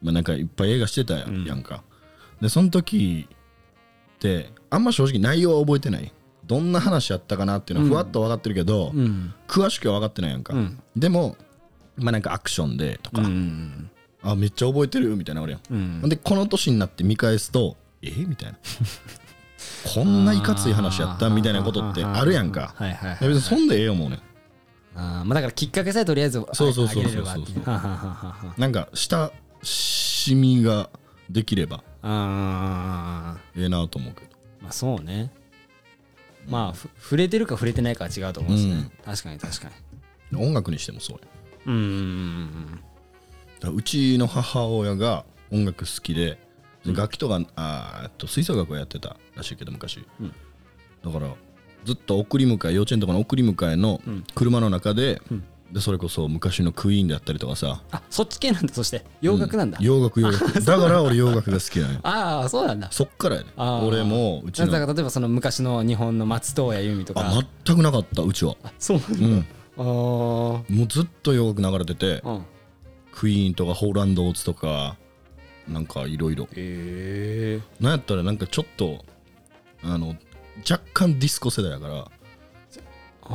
[0.00, 1.82] まあ、なんかいっぱい映画してたや,、ん、か。
[2.40, 6.12] でその時ってあんま正直内容は覚えてない。
[6.46, 9.34] どんな話やったかなっていうのはふわっと分かってるけど、うん。
[9.48, 10.80] 詳しくは分かってないやんか、うん。
[10.94, 11.36] でも
[11.96, 13.90] まあなんかアクションでとか、うん。
[14.22, 16.08] あめっちゃ覚えてるみたいなのあるやん、うん。
[16.08, 18.10] でこの年になって見返すとえ？
[18.10, 18.58] みたいな
[19.94, 22.74] こんないかつい話やったみたいなことってあるやんか。
[23.20, 24.20] 別にそんでええよもうね
[24.94, 26.54] あーまあだからきっかけさえとりあえずそう。
[26.54, 29.30] そうそうそうあげれればっていうなんか親
[29.62, 30.88] しみが
[31.30, 33.62] できればあー。
[33.62, 34.26] ええなと思うけど。
[34.62, 35.32] まあそうね。
[36.48, 38.90] まあふ触れてるか触れてないかは違うと思うんですね、うん。
[39.04, 39.68] 確かに確か
[40.32, 40.38] に。
[40.46, 41.28] 音楽にしてもそうや
[41.66, 42.80] うんうんうん
[43.60, 46.38] だからうちの母親が音楽好きでで
[46.92, 50.34] 楽器とかあと吹奏楽をやってたらしいけど昔、うん。
[51.04, 51.32] だから
[51.84, 54.24] ずっと送り迎え幼稚園とかの送り迎えのうん。
[54.34, 55.44] 車の中で,、うん。
[55.72, 57.82] でそれこそ昔のクイーンであったりとかさ。
[57.90, 58.74] あそっち系なんだ。
[58.74, 60.60] そして洋楽なんだ、洋楽洋楽。
[60.60, 60.78] だ。
[60.78, 62.00] から俺洋楽が好きなのよ。
[62.02, 62.92] ああそうなんだ。
[62.92, 63.48] そっからやね。
[63.56, 67.22] 俺もうちのだから例えばその昔の日本の松任谷由実とか。
[67.26, 68.56] あ全くなかったうちは。
[68.62, 69.46] あそうなんだ、うん。
[69.76, 69.84] あー。
[69.84, 72.44] もうずっと洋楽流れててうん。
[73.12, 74.96] クイーンとかホーランド・オーツとか
[75.68, 76.48] なんかいろいろ。
[76.54, 77.82] ええ。
[77.82, 79.04] なんやったらなんかちょっと
[79.82, 80.16] あの
[80.68, 82.04] 若干ディスコ世代やからあ
[83.26, 83.34] ああ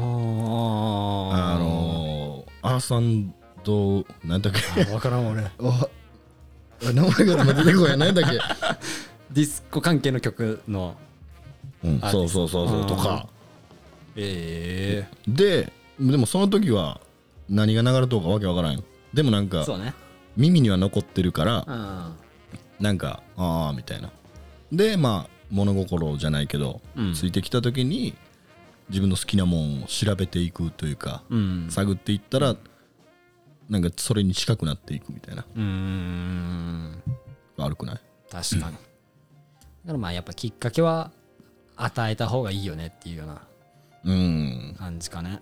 [1.60, 4.84] のー、アーサンドなんだっけ？
[4.86, 5.42] 分からん俺。
[5.52, 8.38] あ名前が出てこないなんだっけ、
[9.32, 10.96] ディスコ関係の曲の
[11.84, 13.28] うん、あそうそうそうそううんとか
[14.16, 17.00] えででもその時は
[17.50, 18.84] 何が流れとうかわけわからんよ。
[19.14, 19.94] でもなんかえそうね
[20.40, 22.16] 耳には残ってるからうん
[22.80, 24.10] なんかああみたいな。
[24.72, 27.14] でまあ物心じゃないけど、うん。
[27.14, 28.14] ついてきた時に
[28.90, 31.68] 自分の好きなもんを調べていくというか、うん。
[31.70, 32.56] 探っていったら
[33.70, 35.46] なんかそれに近くなっていくみたいな。
[35.56, 37.04] うーん。
[37.58, 38.00] 悪くない？
[38.32, 38.62] 確かに。
[38.64, 38.78] だか
[39.94, 41.12] らまあやっぱきっかけは
[41.76, 43.42] 与えた方がいいよねっていうような
[44.06, 44.76] うん。
[44.78, 45.42] 感じかね。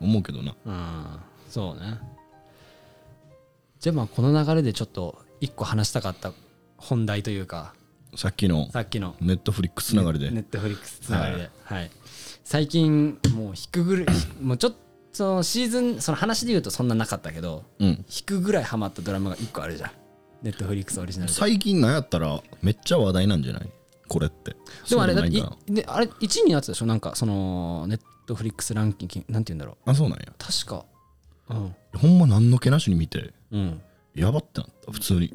[0.00, 0.54] 思うけどな。
[0.64, 1.06] うん。
[1.48, 1.98] そうね
[3.82, 6.32] じゃあまあこの流れでちょっと一個話したかった
[6.76, 7.74] 本題というか
[8.14, 9.16] さっきのさっきの。
[9.20, 11.90] ネットフリックスつながりで、ネットフリックスつながりで、はい。
[12.44, 14.76] 最近もう引くぐらい もうちょっと
[15.12, 19.90] そのシーズンその話で言うとそんななかったけどうん、引くぐらいハマったドラマが1個あるじゃん。
[20.42, 21.36] ネットフリックスオリジナルで。
[21.36, 23.68] 最近なんやったらめっちゃ話題なんじゃない？
[24.06, 24.54] これって。
[24.88, 25.42] でもあれだって
[25.86, 26.86] あれ1位になってたでしょ？
[26.86, 29.86] なんかそのネットフリックスランキングなんて言うんだろう。
[29.86, 30.26] なあそうなんや。
[30.38, 30.76] 確か。
[30.76, 30.91] うん
[31.94, 33.80] ほんま何の気なしに見てうん。
[34.14, 35.32] やばってなった普通に。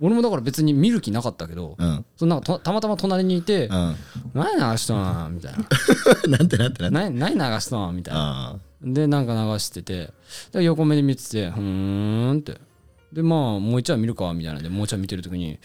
[0.00, 2.04] 俺もだから別に見る気なかったけど、うん。
[2.16, 3.96] そのなんかとたまたま隣にいてうん
[4.34, 5.58] 「何流しとん?」みたいな。
[6.38, 8.56] なんてなんてなんて「何何流しとん?」みたいな。
[8.56, 10.12] あでなんか流してて
[10.52, 12.58] で横目で見てて「ふーん」って。
[13.12, 14.60] でまあもう一話見るかみたいな。
[14.60, 15.58] んでもう一話見てる時に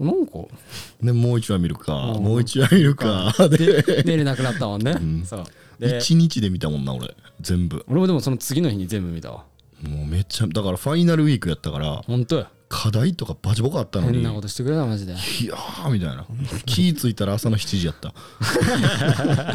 [0.00, 3.82] なんかあでもう一話見るかもう一話見るかで。
[3.82, 5.44] で寝れなくなったもんね、そう
[5.78, 7.14] で一日で見たもんな俺。
[7.40, 7.84] 全部。
[7.88, 9.44] 俺もでもその次の日に全部見たわ。
[9.82, 12.48] もうめっちゃだからファイナルウィークやったから本当や。
[12.68, 14.14] 課題とかバチボコあったのに。
[14.14, 15.12] 変なことしてくれたマジで。
[15.12, 16.24] いやーみたいな。
[16.66, 18.12] 気ぃついたら朝の7時やった。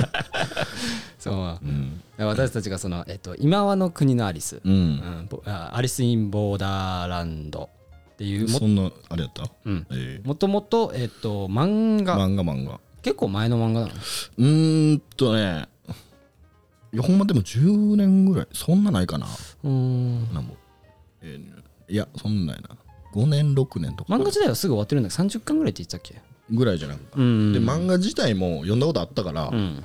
[1.19, 2.01] そう、うん。
[2.17, 7.69] 私たちがその、えっと、今はの国のアリス、ううんんぼあアリス・イン・ボーダーランド
[8.13, 9.49] っていうもそんなあれやった？
[9.65, 9.87] うん。
[9.91, 12.79] えもともと、えっと、漫え画、漫画漫画。
[13.01, 13.93] 結構前の漫画なの？
[13.93, 15.67] うーんとね
[16.91, 18.47] いやほんまでも10年ぐらい。
[18.53, 19.27] そんなないかな。
[19.63, 20.33] うーん。
[20.33, 20.55] なんも、
[21.21, 21.59] えー
[21.91, 22.69] いやそんなんないな。
[23.13, 24.13] 5年6年とか。
[24.13, 25.17] 漫画自体はすぐ終わってるんだけ？
[25.17, 26.21] ど30巻ぐらいって言ってたっけ？
[26.51, 27.53] ぐらいじゃなくて、うん。
[27.53, 29.49] で漫画自体も読んだことあったから。
[29.51, 29.83] う、ん。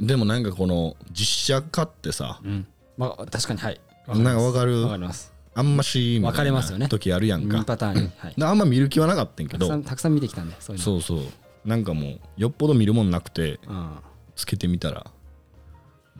[0.00, 2.40] でもなんかこの実写化ってさ。
[2.44, 2.66] うん。
[2.98, 3.80] まあ確かにはい。
[4.08, 4.82] なんかわかる？
[4.82, 5.32] わかります。
[5.54, 6.84] あんましみ分かれますよね。
[6.84, 9.74] な時あるやん2かパターンに、はい、 であんま見る気はなかったんけど。
[9.74, 11.20] んたくさん見てきたんでそうそうそう。
[11.64, 13.96] なんかもうよっぽど見るもんなくてうん、
[14.36, 15.06] つけてみたら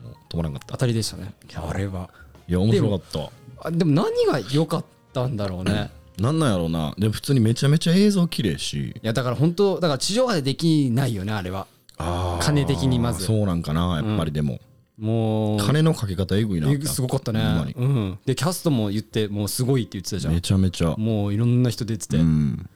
[0.03, 0.73] もう止まらんかった。
[0.73, 1.33] 当たりでしたね。
[1.55, 2.09] あれは。
[2.47, 3.67] いや面白かった。
[3.67, 5.91] あでも何が良かったんだろうね。
[6.19, 6.93] なんなんやろうな。
[6.97, 8.89] でも普通にめちゃめちゃ映像綺麗し。
[8.89, 11.67] いやだから本当だから地上波でできないよねあれは。
[11.97, 12.43] あー。
[12.43, 13.25] 金的にまず。
[13.25, 14.59] そうなんかなやっぱりでも、
[14.97, 16.71] もう金のかけ方えぐいな。
[16.71, 17.39] えすごかったね。
[17.39, 17.73] ほんまに。
[17.73, 20.95] うん、でキャストも言ってもうすごいって言ってたじゃめんちゃめちゃ。
[20.97, 22.69] もういろんな人出てて、うん。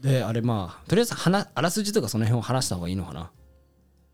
[0.00, 3.30] であれまあとりあえず話あらすじとかその辺を話した方がいいのかな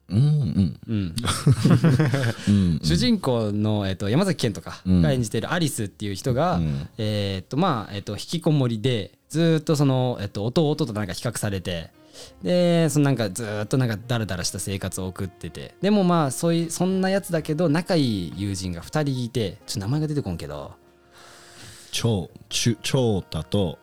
[0.11, 2.81] うんうん。
[2.83, 4.81] 主人公の、えっと山崎賢とか。
[4.87, 5.03] うん。
[5.03, 6.89] が演じてるアリスっていう人が、うん。
[6.97, 11.91] えっとまあ、えっと引きこもりでずーっとその、えっと弟となんか比較されて
[12.43, 15.75] でそのなんかずーっとなんかダラダラした生活を送ってて。
[15.83, 20.73] でもまあそういうそんなやつだけど仲いい友人が2人いてちょっと名前が出てこんけど。
[21.91, 23.79] 超ちゅ長太と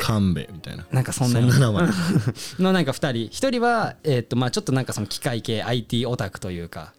[0.00, 0.86] 神戸みたいな。
[0.90, 1.88] なんかそんな名前。
[2.58, 6.92] のなんか2人1人は、えっとまあ、ちょっとなんかその機械系 IT オタクというか。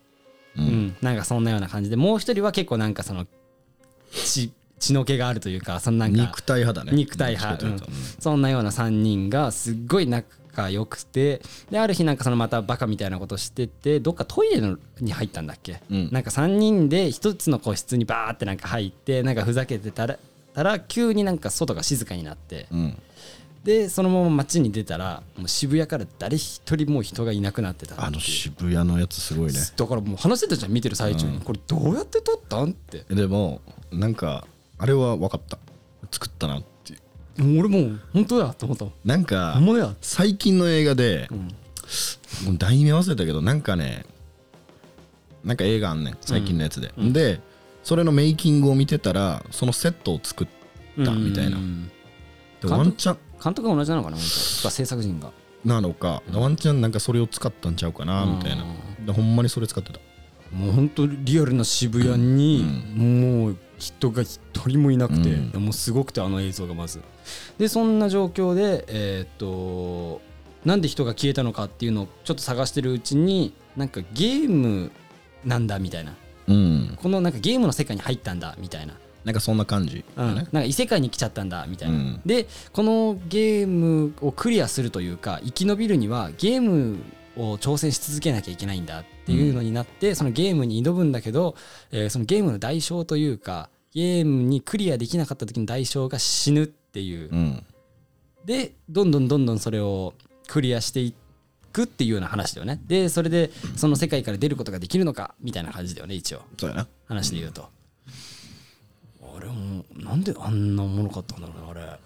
[0.58, 0.68] ううん。
[0.68, 3.28] ん、なんかそんなような感じでもう一人は結構なんかその
[4.12, 6.22] 血血の気があるというかそのなんか。
[6.22, 6.96] 肉体派だね。
[6.96, 7.66] 肉体派。
[7.68, 7.86] うと。
[8.20, 11.42] そんなような3人がすっごい仲良くて。
[11.72, 16.10] である日なんかそのまたバカみたいなことしててどっかトイレのに入ったんだっけ、うん。
[16.12, 20.18] なんか3人で一つの個室にバーってなんか入ってなんかふざけてたら
[20.58, 22.80] たら急になんか外が静かになってうん。
[22.80, 23.02] うん
[23.64, 29.60] でそのまま街に出たらもう渋谷から誰一人もう人がいなくなってたあの渋谷のやつすごいね。
[29.76, 33.04] だからもう話してたじゃん見てる最中に、これどうやって撮ったんって。
[33.14, 33.60] でも
[33.92, 35.60] なんかあれは分かった。
[36.12, 36.98] 作ったなってい
[37.40, 37.44] う。
[37.44, 39.60] もう俺もう本当やと思ったなんか
[40.00, 41.28] 最近の映画で、
[42.46, 44.06] もう題名忘れたけどなんかね
[45.44, 47.42] なんか映画あんねん最近のやつで、で
[47.88, 50.48] それのメイキングを見てたらそのセットを作っ
[51.06, 51.58] たみたいな、
[52.64, 53.18] ワンチャン。
[53.42, 55.32] 監督が同じなのかな制作陣が。
[55.64, 58.66] なのか、ワンチャンなんかそれを使ったんちゃうかなみたいな、
[59.06, 60.00] でほんまにそれ使ってた。
[60.52, 65.64] もう本当リアルな渋谷にもう人が一人もいなくて、うん。
[65.64, 67.02] もうすごくてあの映像がまず。
[67.58, 70.20] でそんな状況でえーっと
[70.66, 74.92] なんで人が消えたのかっていうのをちょっと探してるうちになんかゲーム
[75.46, 76.18] なんだみたいな
[76.48, 76.98] うん。
[77.02, 78.94] このなんかゲームの世界に入ったんだみたいな。
[79.26, 82.22] なんかそんな感じ、うん、なんか異世界に来ちゃったんだみたいな、うん。
[82.26, 87.00] でこのゲームをクリアするというか生き延びるにはゲーム
[87.36, 91.56] を挑戦し続けなきゃいけないんだっていうのになって、そのゲームに挑むんだけど、
[91.92, 97.30] えーそのゲームの代償というかゲームにクリアできなかった時の代償が死ぬっていう。
[97.30, 97.66] うん。
[98.46, 100.14] でどんどんどんどんそれを
[100.48, 101.14] クリアしてい
[101.78, 102.82] くっていうような話だよね。
[102.88, 106.42] でそれでその世界から出ることができるのかみたいな感じだよね一応。
[106.58, 106.88] そうやな。
[107.08, 107.70] 話で言うと、
[109.22, 111.98] あれもなんであんなおもろかったんだろうねあ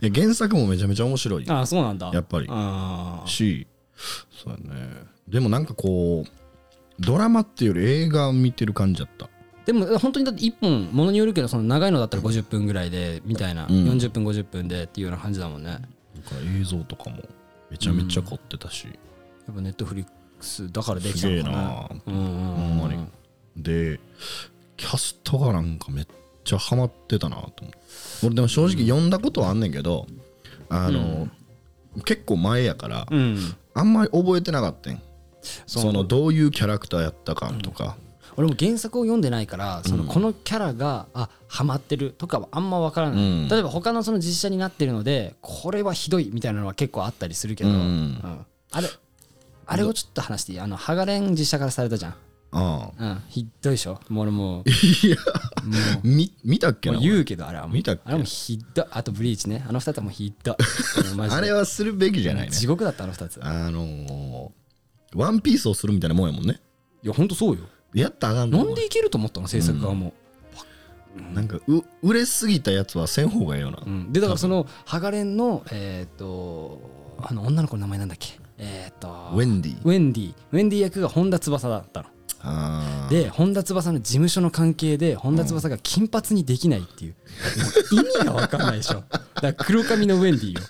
[0.00, 0.08] れ。
[0.08, 2.10] いや原作もめちゃめちゃ面白いああそうなんだ。
[2.12, 2.46] やっぱり。
[2.48, 3.28] あー。
[3.28, 3.66] し
[4.42, 5.04] そうやね。
[5.28, 6.30] でもなんかこう
[6.98, 9.28] ドラマっていうより映画を見てる感じだった。
[9.66, 13.86] でも本当にだって1本ものによるけどその長いのだったら50分ぐらいでみたいな、うん。
[13.90, 15.70] 40分50分でっていうような感じだもんね。
[15.70, 15.80] や
[16.24, 17.22] だから映像とかも
[17.70, 18.88] めちゃめちゃ凝ってたし、
[19.50, 21.62] っぱネットフリックスだからできたすげえのかな。
[21.62, 22.54] なうんうんうん。
[22.56, 23.06] ほんまに
[23.56, 24.00] で
[24.76, 26.06] キャストがなんかめっ
[26.44, 27.78] ちゃハマってたなと思って。
[28.24, 29.10] 俺でも正直読ん。
[29.10, 30.06] だことはあんねんけど
[30.68, 31.28] あの、
[32.04, 33.38] 結構前やから、うん。
[33.74, 35.02] あんまり覚えてなかったん。
[35.66, 37.96] そのどういうキャラクターやったかとか、
[38.40, 43.48] 俺も原作を読んでないからそのこのキャラがあハマってるとかはあんま分からない、うん。
[43.48, 47.76] 例えば他のその実写になってるのでこれはひどいみたいなのは結構あったりするけど、うん。
[47.76, 48.46] うん。
[48.72, 48.88] あれ
[49.66, 50.60] あれをちょっと話していい？
[50.60, 52.14] あのハガレン実写からされたじゃん、
[52.52, 54.00] ああうん、ひどいでしょ？
[54.08, 54.64] もう俺もう。
[55.06, 55.16] いや
[55.64, 56.08] もう。
[56.08, 57.66] み見たっけもなう言うけどあれは。
[57.66, 58.02] もう見たっけ？
[58.06, 58.86] あれもひどい。
[58.90, 59.64] あとブリーチね。
[59.68, 60.56] あの二つはもうひど
[61.30, 62.52] あれはするべきじゃないね。
[62.52, 63.36] 地獄だったあの二つ。
[63.36, 64.48] いあのー
[65.18, 66.60] ワンピースをするみたいなもんやもんね。
[67.02, 67.62] やほんとそうよ
[67.94, 70.12] やったらあかんのなんでいけると思ったの制作側も、
[71.34, 76.80] なんかう売れすぎたやつはせん方がええよな、うん、でだからそのハガレンのえっ、と
[77.20, 78.38] あの女の子の名前なんだっけ？
[78.58, 82.08] えっ、とウェンディウェンディウェンディ役が本田翼だったの。
[82.42, 83.24] あー。
[83.24, 87.14] で本田翼の事務所の関係で本田翼が金髪にできないっていう、
[87.92, 89.04] もう意味が分かんないでしょ。
[89.10, 90.60] だから黒髪のウェンディよ。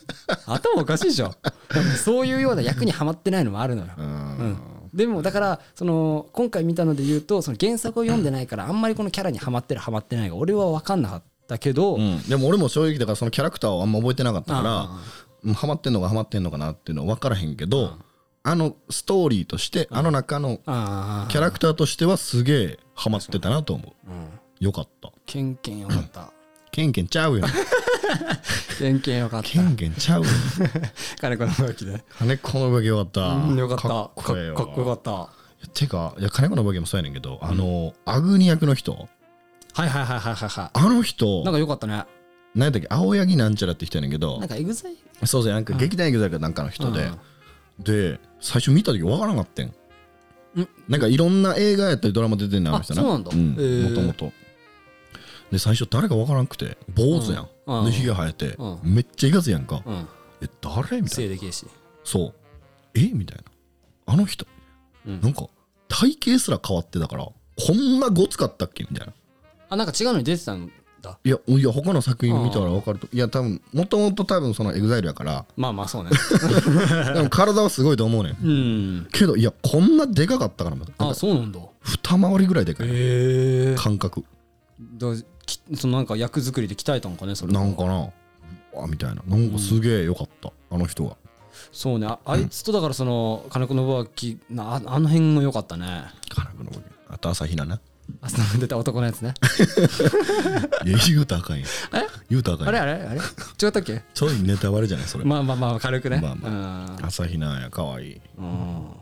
[0.47, 1.35] 頭おかしいでしょ。
[1.73, 4.59] でもそういうような役にはまってないのもあるのよ、ううんん、
[4.95, 12.23] でもだからその今回見たので言うとその原作を読んでないからあんまりこのキャラにはまってるはまってないが俺は分かんなかったけど、うん。
[12.29, 15.01] でも俺も正直だからそのキャラクターをあんま覚えてなかったからあ
[15.45, 17.97] うんハマってんのかハマってんのかなっていうのは分からへんけど
[18.43, 24.11] あのストーリーとしてあの中のあキャラクターとしてはすげえハマってたなと思う。
[24.11, 24.29] うん。
[24.61, 25.11] よかった。
[25.27, 26.33] ケンケンよかった
[26.73, 27.45] ケンケンちゃうよ
[28.79, 29.49] ケンケンよかった。
[29.49, 30.29] ケンケンちゃうよ
[31.21, 32.03] 金子の動きで。
[32.19, 33.21] 金子の武器よかった。
[33.35, 33.89] うんよかった。
[33.89, 34.55] かっこよ
[34.87, 35.29] かった。
[35.75, 38.93] てかいや金子の武器もそうやねんけどあのアグニ役の人。
[39.73, 41.43] はいはいはいはいはいはあの人。
[41.43, 42.05] いなんかよかったね。
[42.55, 42.87] 何やったっけ？
[42.91, 44.39] 青柳なんちゃらって人やねんけど。
[44.39, 44.97] なんかエグザイ
[45.27, 47.11] そうそうなんか劇団エグザイルかなんかの人で。
[47.79, 49.67] で最初見た時分からなかったん。
[49.67, 50.69] ん。
[50.89, 53.03] なんかいろんな映画やったりドラマ出てんのあの人な。
[53.03, 53.31] あそうなんだ。
[53.91, 54.33] もともと
[55.51, 57.79] で最初誰か分からなくて坊主やん、うん。
[57.81, 57.85] うん。
[57.87, 60.09] でひげ生えて、うめっちゃいかつやんか、うん。
[60.43, 61.37] え誰みたいな。
[62.05, 62.35] そう。
[62.95, 63.45] えみたいな。
[64.07, 64.47] あの人、
[65.07, 65.21] うん。
[65.21, 65.47] なんか
[65.89, 67.35] 体型すら変わってたからこ
[67.75, 68.87] んなごつかったっけ？
[68.91, 69.13] みたいな。
[69.69, 70.71] あなんか違うのに出てたん
[71.03, 71.19] だ。
[71.25, 73.09] いやいや他の作品見たら分かると。
[73.13, 75.45] いや多分もともと多分そのエグザイルやから。
[75.57, 76.11] まあまあそうね。
[77.15, 78.37] でも体はすごいと思うねん。
[78.43, 78.49] う
[79.03, 79.09] ん。
[79.13, 81.61] けどいやこんなでかかったからあかそうなんだ。
[81.83, 83.75] 二回りぐらいでかい。
[83.77, 84.25] 感覚
[85.77, 88.09] そのなんか役作りで鍛えたんかねそれはなんかな。
[88.83, 89.23] あみたいな。
[89.27, 90.53] なんかすげえよかった。
[90.71, 91.17] あの人が
[91.73, 92.07] そうね。
[92.07, 93.75] ああいつとだからその金子
[94.17, 96.05] 信明なああの辺も良かったね。
[96.29, 96.71] 金子の
[97.09, 97.81] あと朝比奈な。
[98.23, 99.35] あその出た男のやつね。
[100.87, 102.07] いや言うたらあかんやえ？
[102.29, 102.93] 言うたらあかんやあれ？
[102.93, 103.05] あれ？
[103.11, 103.21] あれ？
[103.21, 104.03] 違ったっけ？
[104.15, 105.25] ちょいネタバレじゃないそれ。
[105.25, 106.21] まあまあまあ軽くね。
[106.21, 108.05] まあま朝比奈やかわい。
[108.13, 108.53] いうんうん。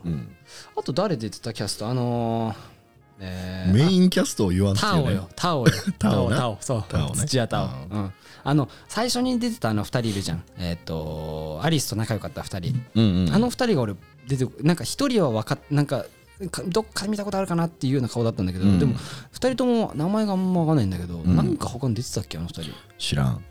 [0.05, 0.35] うん。
[0.77, 1.87] あと誰出てたキャスト？
[1.87, 2.78] あのー
[3.19, 5.73] えーメインキャストを言わんっていうねタオよ、タオよ。
[5.99, 6.37] タオな。
[6.37, 6.83] タオ、そう。
[6.87, 7.15] タオね。
[7.15, 7.65] 土屋タオ。
[7.65, 8.13] ううん。
[8.43, 10.43] あの、最初に出てたあの二人いるじゃん。
[10.57, 12.81] えっと、アリスと仲良かった二人。
[12.95, 13.33] うんうん。
[13.33, 13.95] あの二人が俺、
[14.27, 16.05] 出て、なんか一人は分かっ、なんか、
[16.51, 18.79] かどっかで見たことあるかなっていうような顔だったんだけど、うん。
[18.79, 18.95] でも
[19.31, 21.35] 二人とも名前があんま分かんないんだけど、ん。
[21.35, 22.71] なんか他に出てたっけあの二人？
[22.97, 23.43] 知らん。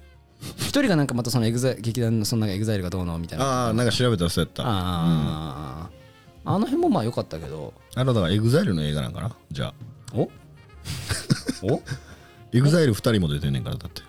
[0.57, 3.45] 一人がなんかまたそのエグザ劇団のそのなんかエグザイルがどうのみたいな。
[3.45, 4.63] あああなんか調べたらそうやった。
[4.63, 5.98] ああー、
[6.49, 7.75] あの辺もまあ良かったけど。
[7.95, 9.37] あのだからエグザイルの映画なんかな？
[9.51, 9.75] じゃあ。
[10.15, 10.31] お？
[11.63, 11.83] お？
[12.53, 14.03] エグザイル2人も出てんねんからだって。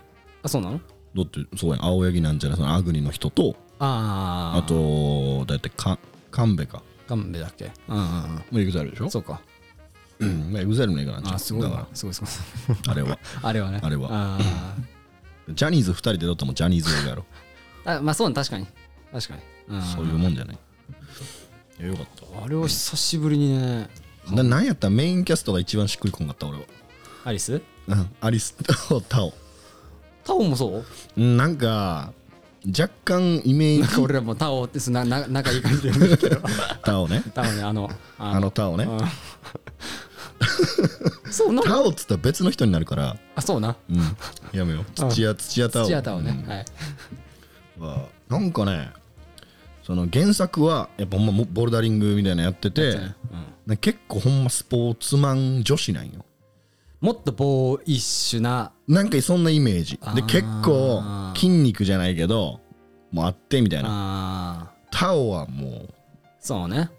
[0.44, 0.80] あそうなの？
[1.16, 1.86] だってそうやん。
[1.86, 5.98] 青柳なんちゃらそのアグニの人とあああとだってか
[6.32, 6.84] 神戸か。
[7.08, 7.72] ガンベだっけ？
[7.88, 8.10] うんうんうん。
[8.10, 9.10] もうエグザイルでしょ？
[9.10, 9.42] そうか。
[10.20, 10.52] うん。
[10.54, 11.36] まあエグザイルの映画なんちゃう。
[11.36, 12.22] あすごいだすごいす
[12.68, 12.78] ごい。
[12.86, 13.20] ら あれは。
[13.44, 13.80] あれはね。
[13.84, 14.08] あれは。
[14.12, 14.40] あ
[15.50, 17.26] ジャニーズ2人で撮ったもジャニーズ映画やろ。
[17.86, 18.36] ーあまあそうね。
[18.36, 18.68] 確かに。
[19.12, 19.34] 確か
[19.68, 19.78] に。
[19.78, 19.82] ん。
[19.82, 20.58] そういうもんじゃない
[21.80, 22.06] いやよかっ
[22.46, 23.90] あれは久しぶりにね。
[24.28, 24.88] たななんやった？
[24.88, 26.64] らメインキャストが一番しっくりこんかった俺は。
[27.26, 27.62] アリス？
[27.88, 28.10] うん。
[28.22, 28.54] アリス。
[28.88, 29.34] と タオ。
[30.24, 30.86] タオもそう？
[31.18, 32.12] うんなんか
[32.78, 34.02] 若干イメージ。
[34.02, 36.42] 俺らもタオってすなな仲いい感じで言うんだけど。
[36.84, 37.24] タオね。
[37.34, 37.62] タオね。
[37.64, 38.84] あのああのタオね。
[38.84, 39.00] うん。
[41.32, 43.18] そうなのタオっつったら別の人になるから。
[43.36, 43.76] あそうな。
[43.90, 44.18] うん。
[44.52, 44.86] やめよう。
[44.94, 45.86] 土屋土屋タオ。
[45.86, 46.44] 土屋タオね。
[46.44, 46.50] うん。
[46.50, 46.66] はい。
[47.80, 48.92] はなんかね
[49.90, 53.16] その原作はやっぱほんまボルダリングみたいなのやってて、うん。
[53.66, 56.24] ね結構ほんまスポーツマン女子なんよ。
[57.02, 58.72] もっとボーイッシュな。
[58.88, 60.00] なんかそんなイメージ。
[60.14, 61.02] で結構
[61.34, 62.60] 筋肉じゃないけど
[63.12, 64.72] もうあってみたいな。
[64.92, 65.94] タオはもう
[66.40, 66.92] そうね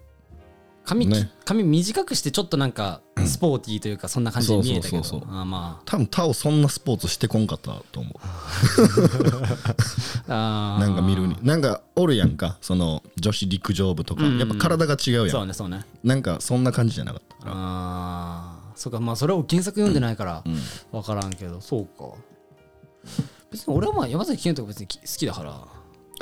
[0.85, 1.31] 髪,、ね。
[1.45, 4.99] 髪短くしてちょっとなんかスポーティーというかそんな感じに見えたけど。
[4.99, 8.13] あーま多分タオそんなスポーツしてこんかったと思う。
[10.29, 11.37] なんか見るに。
[11.41, 12.57] なんかおるやんか。
[12.61, 14.23] その女子陸上部とか。
[14.23, 14.31] うん。
[14.33, 15.29] うんやっぱ体が違うやん。
[15.29, 15.85] そうねそうね。
[16.03, 17.51] なんかそんな感じじゃなかったから。
[17.55, 20.43] ああそうかまあそれを原作読んでないから
[20.91, 22.15] 分からんけど、そうか。
[23.51, 25.67] 別に俺はまあ山崎賢人が別にき好きだから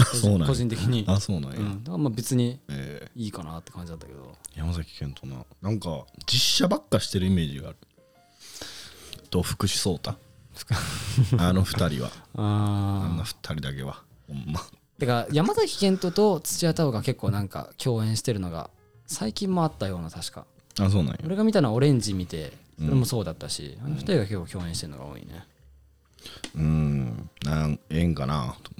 [0.06, 0.47] そうなんや。
[0.47, 1.06] 個人的に。
[1.08, 4.36] あそうなんや、うん、だからまあ別にえいいかなって感じだったけど。
[4.56, 7.78] ー山崎賢人ななんか実写ばっかしてるイメージがある。
[9.30, 10.18] と福士蒼太？
[11.38, 12.12] あの二人は。
[12.36, 14.04] あんあな二人だけは。
[14.28, 14.62] ほんま。
[15.00, 18.70] てか山崎賢人と土屋太鳳が結構なんか共演してるのが
[19.08, 20.45] 最近もあったような確か。
[20.80, 21.20] あそうなんや。
[21.26, 25.45] 俺が見たのはオレンジ見てそれもそうだったし、あの二人が結構共演してるのが多いね。
[26.56, 27.30] うん。
[27.43, 27.80] なん。
[27.89, 28.72] ええんかなと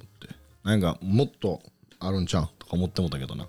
[0.64, 1.60] なんかもっと
[1.98, 3.46] あるんちゃうとか思ってもたけどな。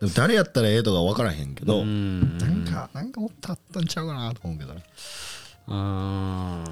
[0.00, 2.38] でも誰やったらええとか分からへんけど、うん。
[2.38, 4.82] なんかなんかもっとあったんちゃうかなと思うけどね
[5.68, 5.74] うー。
[5.74, 6.64] ん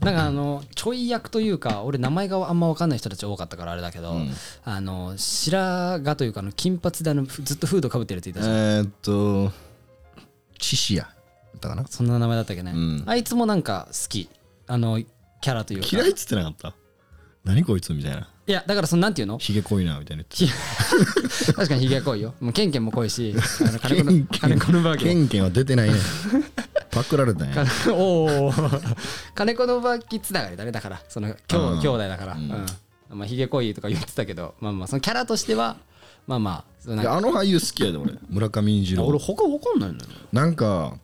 [0.00, 4.16] なんかあのちょい役というか俺名前があんま分かんない人たち多かったからあれだけど、
[4.64, 9.52] あの白髪というかあの金髪であのずっとフードかぶってるやついたじゃん、えー、っと
[10.58, 11.10] チシアだ
[11.56, 11.86] ったかな。
[11.86, 13.04] そんな名前だったっけね、うん。
[13.06, 14.28] あいつもなんか好き。
[14.66, 15.88] あのキャラというか。
[15.90, 16.74] 嫌いっつってなかった？
[17.46, 18.28] 何こいつみたいな。
[18.48, 19.38] いやだからそのなんていうの？
[19.38, 22.34] ひげ濃いなみたいな言って 確かにひげ濃いよ。
[22.40, 23.34] もうケンケンも濃いし
[23.66, 25.96] あの金子の金子のバキもンケンは出てないね。
[26.90, 28.52] パクられたんや金おお
[29.34, 30.72] 金子のバーキつながりだね。
[30.72, 31.80] だからその兄うん。
[31.80, 32.34] 兄弟だから。
[32.34, 32.48] うん、
[33.18, 35.76] まあひげ濃いとか言ってたけどまあまあそのキャラとしては
[36.26, 38.12] まあまああの俳優好きやで俺。
[38.28, 39.06] 村上二郎。
[39.06, 40.16] 俺他分かんないんだよね。
[40.32, 40.98] なんか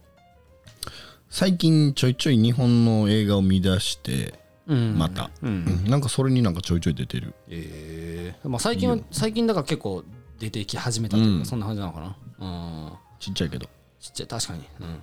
[1.31, 4.42] 最近ちょいちょい日本の映画を見出してうん
[4.75, 5.65] また、うん。
[5.85, 5.91] うん。
[5.91, 7.35] なんかそれになんかちょいちょい出てる。
[7.49, 10.05] ええまあ最近は最近だから結構
[10.39, 11.47] 出てき始めたというか、うん。
[11.47, 12.17] そんな感じなのかな。
[12.39, 12.93] うん。
[13.19, 13.67] ちっちゃいけど。
[14.01, 14.65] ちっちゃい確かに。
[14.81, 15.03] うん。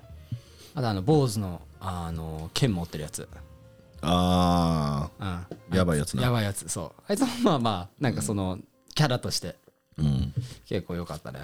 [0.75, 3.27] あとあの坊主のあの剣持ってるやつ。
[4.01, 5.27] あうん。
[5.73, 6.23] ーやばいやつな。
[6.23, 6.67] やばいやつ。
[6.69, 7.01] そう。
[7.07, 8.59] あいつもまあまあなんかその
[8.95, 9.55] キャラとして。
[9.97, 10.33] うん。
[10.65, 11.39] 結構良かったね。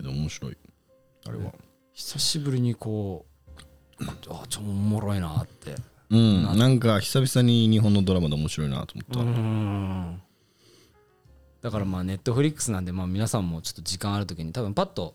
[0.00, 0.56] でも面白い。
[1.26, 1.52] あれは。
[1.92, 3.26] 久しぶりにこ
[4.00, 5.74] うあちょっとおもろいなって
[6.10, 6.58] うん。
[6.58, 10.22] なんか久々に日本のドラマで面白いなと思った、うん。
[11.62, 15.14] だからまあネットフリックスなんでまあ皆さんもちょっと時間ある時に多分パッと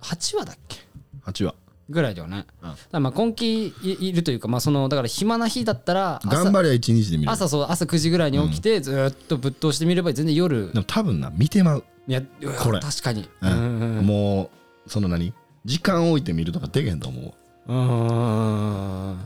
[0.00, 0.78] 8話だっけ
[1.24, 1.54] ？8話。
[1.88, 2.46] ぐらいだよね、
[2.92, 3.02] うん。
[3.02, 7.30] まあ今期いいるというかまあそのだから暇な日だったら朝頑張りゃ1日で見る。
[7.30, 12.22] 朝そう朝9時ぐらいに起きてずーっとぶっ通してみれば全然夜でも多分な見てまう、いや
[12.60, 12.80] これ。
[12.80, 13.30] 確かに。
[13.40, 14.04] ううんんうん。
[14.04, 14.50] も
[14.86, 15.32] うその何？
[15.64, 17.34] 時間置いて見るとかでけへんと思
[17.68, 19.18] ううん。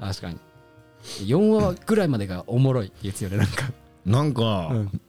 [0.00, 0.38] 確かに
[1.24, 3.70] 4話ぐらいまでがおもろいってやつよねなんか。
[4.04, 5.00] なんか、うん。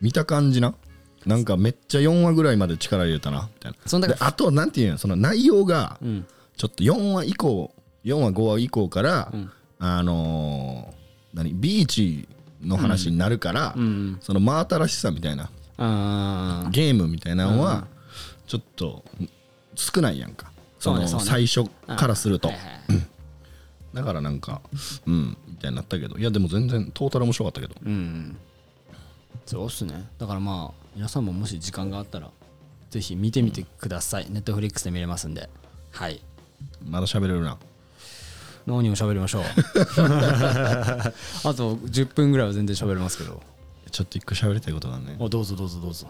[0.00, 0.74] 見た感じな？
[1.26, 4.98] なんかめっちゃ4話ぐらいまで力入れたなみたいそんだであとなんていうの？
[4.98, 6.26] その内容がうん。
[6.56, 7.72] ちょっと4話以降
[8.04, 9.50] 4話5話以降から、うん。
[9.78, 11.54] あのー何？
[11.54, 12.28] ビーチ
[12.62, 15.50] の話になるから、うんその真新しさみたいな。
[15.78, 17.86] あゲームみたいなのは
[18.48, 19.04] ちょっと
[19.76, 20.50] 少ないやんか。
[20.80, 21.26] そのそうねそうね。
[21.26, 22.48] 最初からすると。
[22.48, 23.06] はいはい
[23.98, 24.60] だからなんか
[25.06, 26.16] うんみたいになったけど。
[26.18, 27.74] いやでも全然トータル面白かったけど。
[27.84, 28.36] うん
[29.44, 30.08] そうっすね。
[30.18, 32.30] だからまあ皆さんももし時間があったら
[32.90, 35.50] ぜひ見てみてください、ネットフリックスで見れますんで。
[35.90, 36.22] はい。
[36.86, 37.58] まだ喋れるな。
[38.66, 39.42] 何を喋りましょう。
[39.48, 41.12] あ
[41.54, 43.42] と10分ぐらいは全然喋れますけど。
[43.90, 46.08] ちょっと一個喋りたいことがねあどうぞどうぞどうぞ。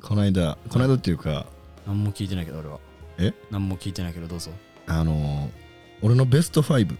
[0.00, 1.46] この間この間っていうか
[1.86, 2.78] 何も聞いてないけど俺は。
[3.18, 3.34] え？
[3.50, 4.50] 何も聞いてないけどどうぞ。
[4.86, 5.59] あのー
[6.02, 6.96] 俺のベスト5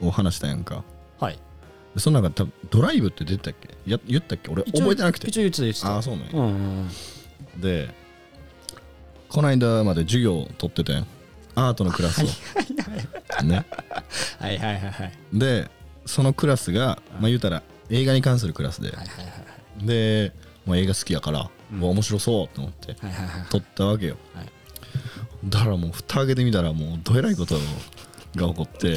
[0.00, 0.84] を話したやんか。
[1.20, 1.38] はい。
[1.94, 3.68] でその中多分ドライブって出てたっけ？
[3.90, 4.50] や言ったっけ？
[4.50, 5.28] 俺覚えてなくて。
[5.28, 5.94] 一応言ってた言ってた。
[5.94, 6.88] ああそうね、うんうん
[7.60, 7.94] で
[9.28, 11.02] この間まで授業を取ってて
[11.54, 12.24] アートのクラスを。
[13.44, 13.66] ね。
[14.38, 15.12] はいはいはいはい。
[15.32, 15.70] で
[16.06, 18.88] そのクラスがまあ言うたら映画に関するクラスで。
[18.88, 19.22] はいはいは
[19.84, 20.32] いで
[20.66, 21.78] もう映画好きやから、うん。
[21.80, 24.46] もう面白そうと思ってはいはいはい撮ったわけよ、はい。
[25.46, 27.56] だからもう蓋開けてみたらもうどえらいこと
[28.34, 28.96] が起こって。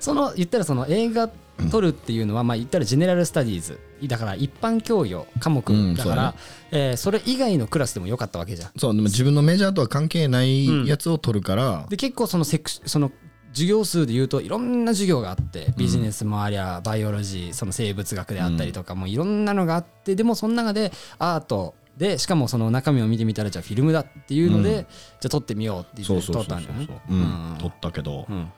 [0.00, 1.30] その言ったらその映画
[1.70, 3.80] 撮るっていうのはまあ言ったらジェネラルスタディーズ。
[4.04, 6.34] だから一般教養科目うんだから
[6.70, 8.70] えーそれ以外のクラスでもよかったわけじゃん。
[8.76, 13.10] そうでも自分のメジャーとは関係ないやつを撮るから、で結構そのセクシその
[13.56, 24.82] 授業数で言うといろんな授業があってビジネスもありゃバイオロジーその生物学であったりとかもいろんなのがあってでもその中でアートでしかもその中身を見てみたらじゃあフィルムだっていうので、うん。
[24.82, 24.86] じゃ
[25.24, 26.88] あ撮ってみようって言って撮ったんだよね。
[27.08, 27.56] うん。
[27.58, 28.26] 撮ったけど。
[28.28, 28.52] うん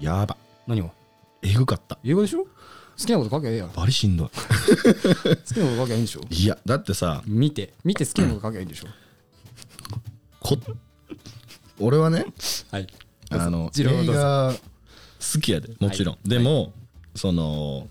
[0.00, 0.36] やば。
[0.66, 0.90] 何を
[1.42, 1.98] えぐかった。
[2.04, 2.44] 英語でしょ？
[2.44, 2.48] 好
[2.96, 3.66] きなこと書きゃええや。
[3.66, 4.28] ん好バリしんどい。
[4.34, 6.20] きなこと書きゃいいんでしょ？
[6.30, 7.74] いやだってさ見て。
[7.84, 8.88] 見て好きなこと書きゃいいんでしょ？
[10.40, 10.58] こ
[11.80, 12.26] 俺はね
[12.70, 12.86] はい。
[13.30, 16.72] あの映画好きやでもちろん、でも、
[17.14, 17.88] その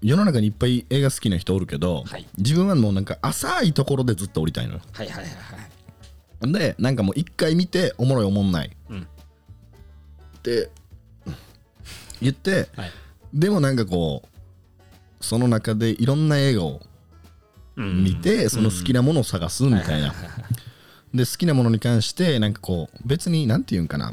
[0.00, 2.26] 世の中にいっぱい映画好きな人おるけど、はい。
[2.38, 4.80] 自分はもうなんか浅いところでずっと降りたいのよ。
[4.92, 5.32] はいはいはい
[6.44, 6.52] はい。
[6.52, 9.06] でなんかもう一回見ておもろいおもんない、うん
[10.42, 10.70] って
[12.20, 12.90] 言ってはい。
[13.32, 16.80] でもなんかこうその中でいろんな映画を
[17.76, 20.12] 見て、その好きなものを探すみたいな、
[21.14, 24.12] で好きなものに関してなんかこう別になんて言うんかな。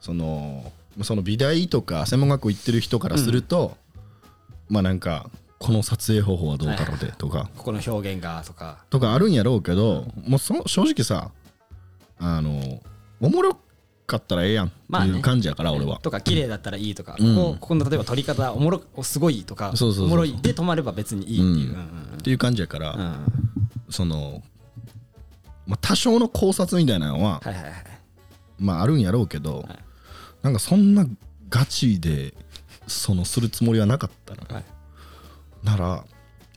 [0.00, 0.72] その
[1.02, 3.76] その美大とか専門学校行ってる人からすると、
[4.68, 8.84] まあなんかこの撮影方法はどうだろうでとか、ここの表現がとか。
[8.88, 11.32] とかあるんやろうけど、もうそ正直さ
[12.18, 12.80] あの
[13.20, 13.58] おもろ
[14.06, 15.16] かったらええやんってまあね。
[15.16, 15.98] いう感じやから、俺は。
[15.98, 17.34] とか綺麗だったらいいとか、うん。
[17.34, 21.76] ここここの例えば撮り方おもろすごいとかおもろいで止まれば別にいいっていう、
[22.18, 23.18] っていう感じやから、
[23.90, 24.42] その、
[25.66, 27.72] まあ、多少の考察みたいなのは、はいはいはい。
[28.58, 29.78] まああるんやろうけど、はい。
[30.42, 31.06] なんかそんな
[31.48, 32.34] ガチで
[32.86, 34.64] そのするつもりはなかったのよ、はい。
[35.64, 36.04] なら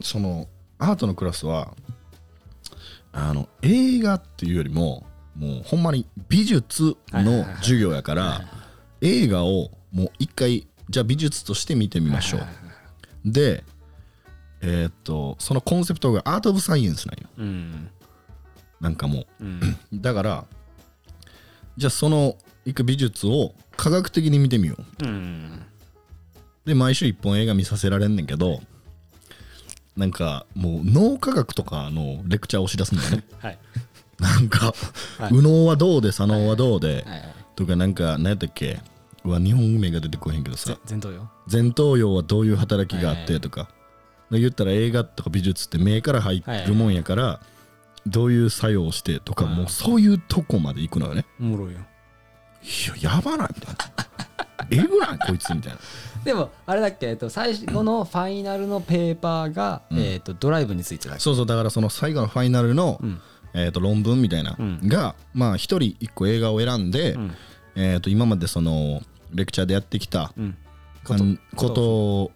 [0.01, 0.47] その
[0.77, 1.73] アートのクラスは
[3.11, 5.05] あの映画っていうよりも
[5.39, 8.41] もうほんまに美術の授業やから
[9.01, 12.41] 映画をもう一回じゃあ美術として見てみましょう。
[13.25, 13.63] で
[14.61, 17.29] えーっとそのコンセプトがアート・オブ・サイエンスなんよ。
[17.37, 17.89] うん。
[18.81, 19.45] なんかもう。
[19.45, 19.77] うん。
[19.93, 20.45] だから
[21.77, 22.35] じゃあその
[22.65, 25.05] 一回美術を科学的に見てみよう。
[25.05, 25.61] うん。
[26.65, 28.59] で毎週一本映画見させられんねんけど
[29.95, 33.23] なんかもう脳科学とかのレクチャーをしだすんだよね。
[33.39, 33.57] はい
[34.19, 34.73] なんか、
[35.17, 35.33] はい。
[35.33, 37.03] 右脳はどうで左脳はどうで、はい。
[37.03, 37.35] はい。
[37.55, 38.79] とかなんか何やったっけ？
[39.25, 40.71] うわ日本名が出てこへんけどさ。
[40.71, 43.39] ぜ前頭よ前頭葉はどういう働きがあって？
[43.39, 43.69] とか、
[44.31, 47.41] で言ったら映画とか美術って目から入るもんやから、
[48.07, 49.19] どういう作用をして？
[49.19, 49.55] とか、はい。
[49.55, 51.25] もうそういうとこまで行くのよね。
[51.39, 51.79] おもろいよ。
[52.61, 53.49] いややばない？
[53.55, 53.79] みたいな。
[54.71, 55.19] えぐない？
[55.19, 55.79] こいつみたいな。
[56.23, 59.99] でもあれだっけ、えっと、最後のファイナルのペーパーが、うん。
[59.99, 63.21] えっとドライブについてだそうそうだからその最後のファイナルの、うん
[63.53, 64.79] えー、と論文みたいな、うん。
[64.87, 67.35] がまあ一人一個映画を選んで、うん。
[67.75, 69.01] えー、と今までその
[69.33, 70.57] レクチャーでやってきたうん。
[71.55, 72.31] こと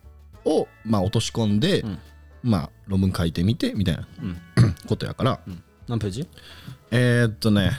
[0.50, 2.00] をまあ落とし込んで、うん。
[2.44, 4.38] まあ論文書いてみてみたいなうん。
[4.88, 5.64] ことやから、うん。
[5.88, 6.28] 何ページ？
[6.92, 7.72] えー、っとね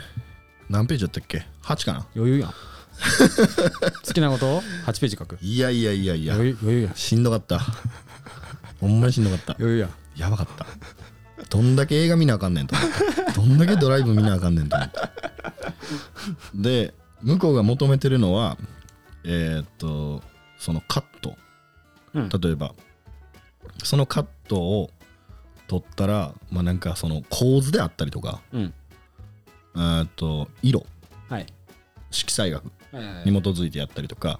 [0.69, 2.07] 何ページだったっけ？8かな？
[2.17, 2.55] 余裕やん。
[4.07, 5.39] 好きなことを？8ページ書く。
[5.41, 6.35] いやいやいやいや。
[6.35, 6.91] 余裕余裕や。
[6.91, 7.61] んしんどかった。
[8.81, 9.57] ほんまにしんどかった。
[9.59, 9.87] 余裕や。
[9.87, 10.67] んやばかった
[11.51, 13.33] どんだけ映画見なあかんねんと思って。
[13.33, 14.95] どんだけドライブ見なあかんねんと思って。
[16.55, 18.57] で向こうが求めてるのは
[19.25, 20.23] えーっと
[20.59, 21.37] そのカット。
[22.15, 22.29] うん。
[22.29, 22.75] 例えば
[23.83, 24.91] そのカットを
[25.67, 28.75] 取ったらまあなんかその構図であったりとかうん。
[29.77, 30.87] えーっと色。
[31.29, 31.47] はい。
[32.11, 32.63] 色彩学
[33.25, 34.39] に基づいてやったりとか。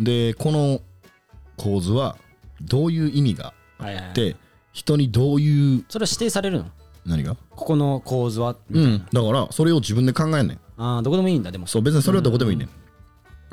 [0.00, 0.80] でこの
[1.56, 2.16] 構図は
[2.60, 4.36] どういう意味があって
[4.76, 6.66] 人にどういうそれは指定されるの？
[7.06, 7.34] 何が？
[7.34, 8.56] ここの構図は？
[8.70, 9.06] うん。
[9.10, 10.58] だからそれを自分で考えんねん。
[10.76, 11.50] ああどこでもいいんだ。
[11.50, 11.66] でも。
[11.66, 12.68] そう別にそれはどこでもいいね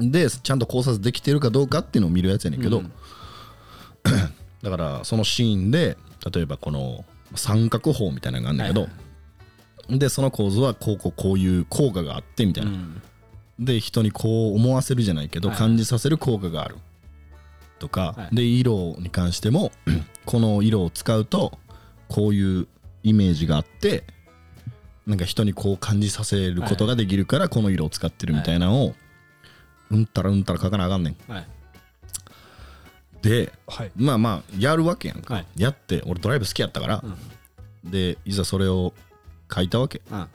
[0.01, 0.11] ん。
[0.11, 2.91] でちゃんと考察できてるかどうかっていうのを見るやつやねんけど、うん。
[4.61, 5.97] だからそのシーンで
[6.33, 7.05] 例えばこの
[7.35, 8.89] 三角法みたいなのがあるんだけど、はい
[9.97, 13.01] でその構図はこうこうこういう効果があってみたいうな、ん。
[13.59, 15.57] で人にこう思わせるじゃないけど、はい。
[15.57, 16.75] 感じさせる効果がある
[17.83, 18.35] とか、はい。
[18.35, 19.71] で色に関しても
[20.25, 21.59] この色を使うと
[22.07, 22.67] こういう
[23.03, 24.05] イメージがあって
[25.05, 28.95] なんか人にこう感じさせることができるからこの色を使ってるみたいなのを
[29.91, 31.31] うんたらうんたら書かなあかんねん。
[31.31, 31.47] はい。
[33.21, 33.91] ではい。
[33.97, 35.45] まあまあやるわけやんか、はい。
[35.57, 37.03] やって俺ドライブ好きやったから、
[37.83, 38.93] でいざそれを
[39.53, 40.01] 書いたわけ。
[40.09, 40.27] うん。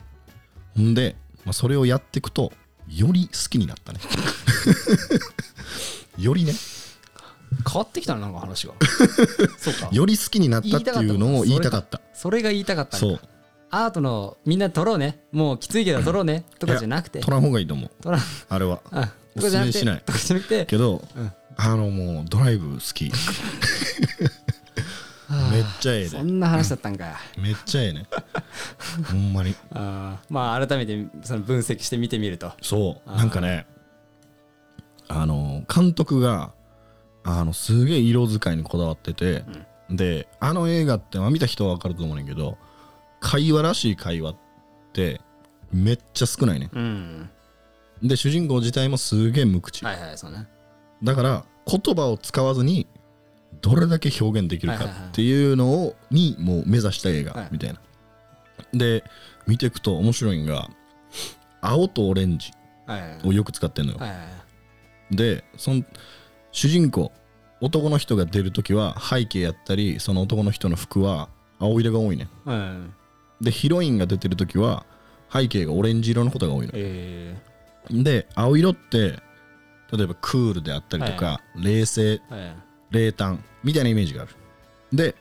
[0.75, 2.53] ほんで、まあ、それをやっていくと
[2.87, 3.99] より好きになったね。
[6.19, 6.53] よりね
[7.67, 8.73] 変わってきたななんか話が。
[9.57, 9.89] そうか。
[9.91, 12.01] より好きになったっていうのを言いたかった。
[12.13, 13.19] それが言いたかったそう。
[13.71, 15.19] アートのみんな撮ろうね。
[15.31, 16.45] もうきついけど撮ろうね。
[16.59, 17.19] とかじゃなくて。
[17.19, 17.91] 取らん方がいいと思う。
[18.01, 18.21] 撮らん。
[18.49, 18.81] あれは。
[18.91, 20.01] あおすすめしない。
[20.05, 21.31] とかじゃなくてけど、うん。
[21.55, 23.11] あのもうドライブ好き。
[25.51, 27.19] めっちゃええでそんな話だったんか。
[27.37, 28.07] めっちゃええね。
[29.11, 29.53] ほんまに。
[29.71, 30.33] あー。
[30.33, 32.53] まあ改めてその分析して見てみると。
[32.61, 33.09] そう。
[33.11, 33.67] なんかね
[35.07, 36.51] あの監督が
[37.37, 39.43] あのすげえ色使いにこだわってて、
[39.89, 42.57] であの映画って、まあ、見た人は分かると思うねんだけど
[43.19, 44.35] 会話らしい会話っ
[44.93, 45.21] て
[45.71, 47.29] めっちゃ少ないねうん。
[48.01, 50.47] で主人公自体もすげえ無口、はいはいそうね。
[51.03, 52.87] だから言葉を使わずに
[53.61, 57.23] どれだけ表現できるかっていうのをにもう目指した映はい。
[57.25, 57.79] 画みたいな。
[58.73, 59.03] で
[59.47, 60.69] 見ていくと面白いんが
[61.61, 62.51] 青とオレンジ
[62.85, 63.99] はいはいをよく使ってんのよ。
[63.99, 64.25] はいはいは
[65.11, 65.15] い。
[65.15, 65.83] でその
[66.51, 67.11] 主人公
[67.61, 71.29] 男の人が出る時は背景やったりその男の人の服は
[71.59, 72.29] 青色が多いね。
[72.45, 72.93] うん
[73.41, 74.85] でヒロインが出てる時は
[75.31, 76.71] 背景がオレンジ色のことが多いの。
[76.75, 77.37] え
[77.89, 79.19] で青色って
[79.91, 82.55] 例えばクールであったりとか、冷静ーはい。
[82.91, 84.31] 冷淡みたいなイメージがある。
[84.93, 85.15] で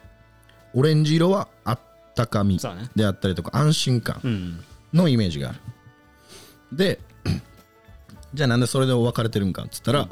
[0.74, 1.78] オレンジ色はあっ
[2.14, 2.58] たかみ
[2.96, 4.64] であったりとか安心感うん。
[4.92, 5.60] のイメージがある。
[6.72, 7.00] で
[8.34, 10.08] じゃあなんでそれで分かれてるんかっつったら、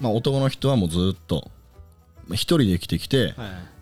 [0.00, 1.50] まあ男の人はもうずっと
[2.26, 3.74] まあ一人で生きてきて、はい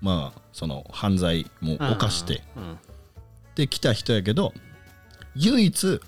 [0.00, 2.78] まあその犯罪も犯してうん
[3.54, 4.54] で来た人やけど
[5.36, 6.00] 唯一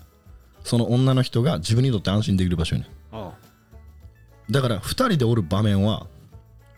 [0.63, 2.87] その女の人が自分にとって安心できる場所やね
[4.49, 6.07] だから2人でおる場面は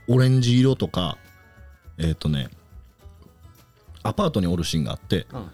[0.08, 1.18] オレンジ色とか
[1.98, 2.50] えっ、とね
[4.04, 5.52] アパートにおるシーンがあってうん。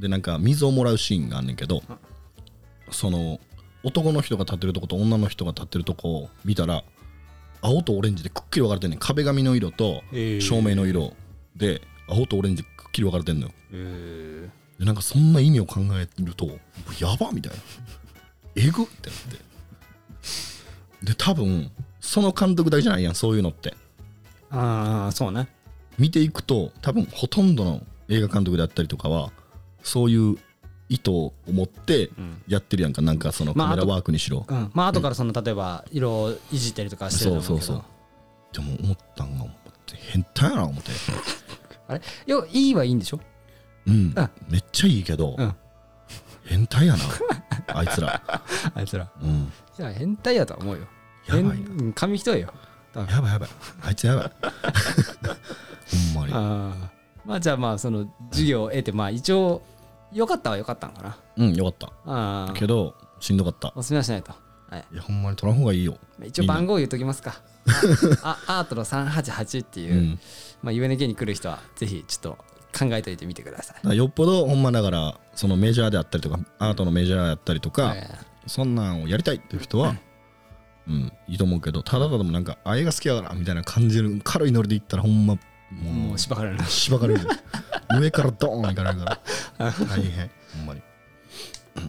[0.00, 1.82] でなんか水をもらうシーンがあんねんけど
[2.90, 3.38] その
[3.84, 6.82] 男の人が立ってるとこと女の人が立ってるとこを見たら
[7.60, 8.98] 青とオレンジでくっきり分かれてんねん。
[8.98, 10.02] 壁紙の色と
[10.40, 11.14] 照明の色
[11.56, 13.52] で青とオレンジくっきり分かれてんのよ。
[13.72, 16.46] えでなんかそんな意味を考えると
[17.00, 17.58] やばみたいな。
[18.56, 19.44] えぐってなって。
[21.04, 21.70] で多分
[22.00, 23.70] その監督だけじゃないやんそういうのって。
[23.70, 23.74] ー
[24.58, 25.48] ああそうね。
[25.98, 29.32] 見ていくと多分ほとんどの映画監督であったりとかは
[29.82, 30.36] そういう
[30.88, 32.10] 意図を持って
[32.46, 33.02] やってるやんか。
[33.02, 34.70] なんかそのまあカメラワークにしろ、うん。
[34.74, 37.60] まあ後からその例えば色をいじったりとかしてると思うけど。
[37.60, 37.84] そうそう
[38.52, 39.56] でも思ったんが思っ
[39.86, 40.90] て変態やな思って
[41.88, 42.00] あれ？
[42.26, 43.20] いやいいはいいんでしょ？
[43.86, 44.12] うん。
[44.16, 45.54] あめっちゃいいけど、うん。
[46.44, 47.02] 変態やな
[47.78, 48.22] あいつら。
[48.74, 49.10] あいつら。
[49.22, 49.52] うん。
[49.78, 50.86] いや変態やとは思うよ。
[51.26, 51.58] やばい
[51.94, 52.52] 紙一重よ。
[52.94, 53.48] やばいやばい。
[53.82, 54.30] あいつやばい。
[56.14, 56.32] ほんまに。
[56.34, 56.90] ああ
[57.24, 59.62] まあじゃあまあその授業を得てまあ一応
[60.14, 61.16] 良かったは良かったんかな。
[61.36, 61.86] うんよかった。
[62.10, 62.52] ああ。
[62.54, 63.72] けどしんどかった。
[63.74, 64.32] おすすめはしないと。
[64.70, 64.84] はい。
[64.92, 65.98] いやほんまに取らん方がいいよ。
[66.24, 67.40] 一応番号言っときますか。
[68.22, 70.20] ああアートの388っていう、うん。
[70.62, 72.38] まあ UNK に来る人はぜひちょっと
[72.78, 73.76] 考えといてみてください。
[73.76, 78.08] だからよっぽどほんまだからそのメジャーであったりとかアートのメジャーやったりとか、はい
[78.46, 79.96] そんなんをやりたいっていう人は、
[80.86, 85.38] うん、いいと思うけどただただもなんかあ映画好きやからみたいな感じる軽いノリでいったらほんま
[85.70, 86.56] もうしばかれる。
[86.56, 87.20] なしばかれる。
[87.98, 89.20] 上からドーンいかないから。
[89.58, 90.30] 大変。
[90.56, 90.82] ほんまに。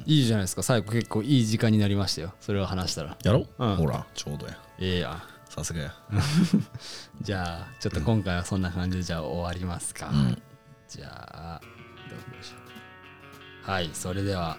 [0.06, 0.64] いいじゃないですか。
[0.64, 2.34] 最後結構いい時間になりましたよ。
[2.40, 3.18] それを話したら。
[3.24, 3.66] やろ、う。
[3.66, 3.76] ん。
[3.76, 4.58] ほらちょうどや。
[4.80, 5.94] いいやさすがや。
[7.22, 10.42] じゃあちょっと今回はそんな感じでじゃあ終わりますか、ん。
[10.90, 11.62] じゃあ
[12.10, 12.58] どうしよ
[13.68, 13.72] う。
[13.72, 14.58] はいそれでは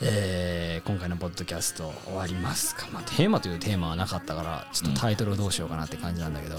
[0.00, 6.56] えー今回のポッドキャスト終わりますか、まあ、テーマというテーマはなかったからちょっとタイトルをどうしようかなって感じなんだけど、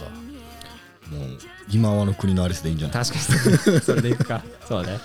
[1.11, 1.29] もう
[1.71, 3.05] 今はの国のアリスでいいんじゃない？
[3.05, 4.41] 確かにそ れでいくか。
[4.67, 4.99] そうね。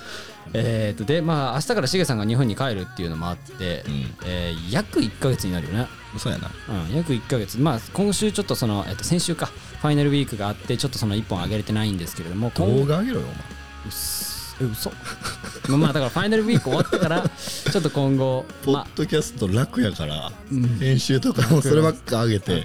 [0.53, 4.14] えー、とでまあ明日からしげさんが日本に帰るっていうのもあって、うん。
[4.26, 5.86] えー約1ヶ月になるよね。
[6.18, 6.51] そうやな。
[6.88, 14.57] うん、約1ヶ月、まあ、今週ちょっとその、えっと、先週か、ファイナルウィークがあって、ちょっとその1本上げれてないんですけれども、今動画上げろようっす。
[14.61, 14.90] え嘘？
[15.78, 20.32] まあだからファイナルウィーク終わってから、 ちょっと今後、お前ポまッドキャスト楽やから、
[20.80, 22.64] 編集とかもそればっか上げあ、て。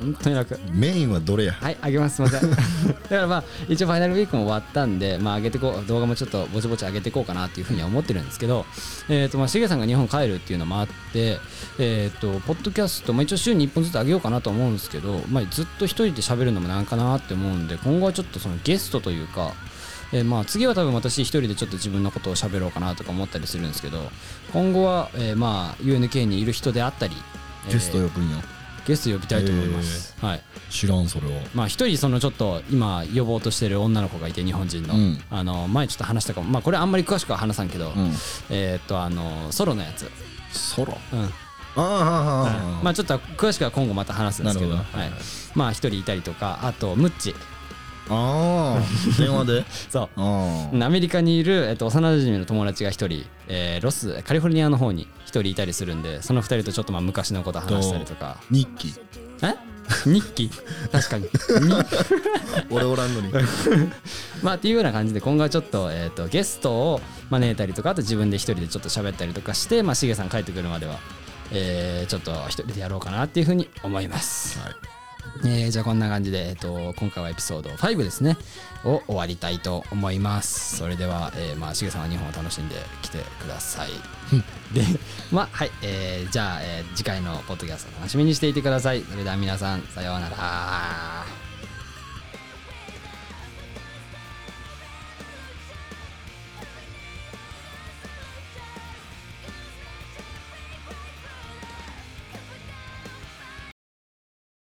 [0.00, 0.58] 本当に楽。
[0.72, 1.52] メインはどれや？
[1.52, 2.50] はい、あげます、すみません。
[2.50, 2.66] だか
[3.10, 8.66] らまあ、一応ファイナルウィークも終わったんで、まあ、上げてこう、動画もちょっとぼちぼち上げていこうかなっていうふうには思ってるんですけど、
[9.08, 11.38] えっ、と、まあ、しげさんが日本帰るっていうのもあって、
[11.78, 19.52] えっ、と、ポッドキャスト、まあ、一応週に1本ずつ上げようかなと思うんですけど、まあ、ずっと一人で喋るのもなんかなって思うんで、今後はちょっとそのゲストというか、
[20.12, 24.10] えーまあ次は多分私一人でちょっと自分のことを喋ろうかなとか思ったりするんですけど
[24.52, 27.14] 今後は、えーまあ UNK にいる人であったり、
[27.66, 28.36] えーゲスト呼ぶんや
[28.90, 30.42] ゲスト呼びたいと思います、はい。
[30.68, 35.18] 知らんそれをまあ一人そのちょっと今呼ぼうとしてる女の子がいて日本人の、うん。
[35.30, 36.50] あの前ちょっと話したかも。
[36.50, 38.12] まあこれあんまり詳しくは話さんけど、うん。
[38.50, 40.10] えーっとあのソロのやつ、
[40.52, 40.98] ソロ？
[41.12, 41.30] うん。
[41.76, 44.98] あまあちょっと詳しくは今後また話すんですけどなるほど。
[44.98, 45.12] はい、
[45.54, 47.32] まあ一人いたりとかあとムッチ。
[48.08, 49.64] ああ電話で？
[49.88, 50.08] そう。
[50.16, 58.38] ああアメリカにいる、えっと、幼馴染の友達が一人、えーロスカリフォルニアの方に一人いたりするんでその二人とちょっとまあ昔のこと話したりとか。
[58.50, 58.94] 日記
[59.42, 59.54] え？
[60.06, 60.50] 日記
[60.92, 61.24] 確かに。
[61.24, 61.30] に
[62.70, 63.32] 俺おらんのに。
[64.42, 67.00] まあっていうような感じで今後はちょっと,、えー、とゲストを
[67.30, 70.98] 招いたりとかあと自分で一人でちょっと喋ったりとかしてまあしげさん帰ってくるまでは、
[71.50, 74.74] えーちょっと一人でやろうかなっていうふうに思います、はい。
[75.44, 78.36] えーじゃあこんな感じで、えー、と今回はエピソード5ですね。
[78.84, 80.76] を終わりたいと思います。
[80.76, 83.90] それでは、えーまあしげさんは日本を楽しんできてください
[84.72, 84.84] で
[85.32, 89.02] まあはい、えーじゃあ、えー次回のポッドキャスト楽しみにしていてください。
[89.08, 91.39] それでは皆さんさようなら。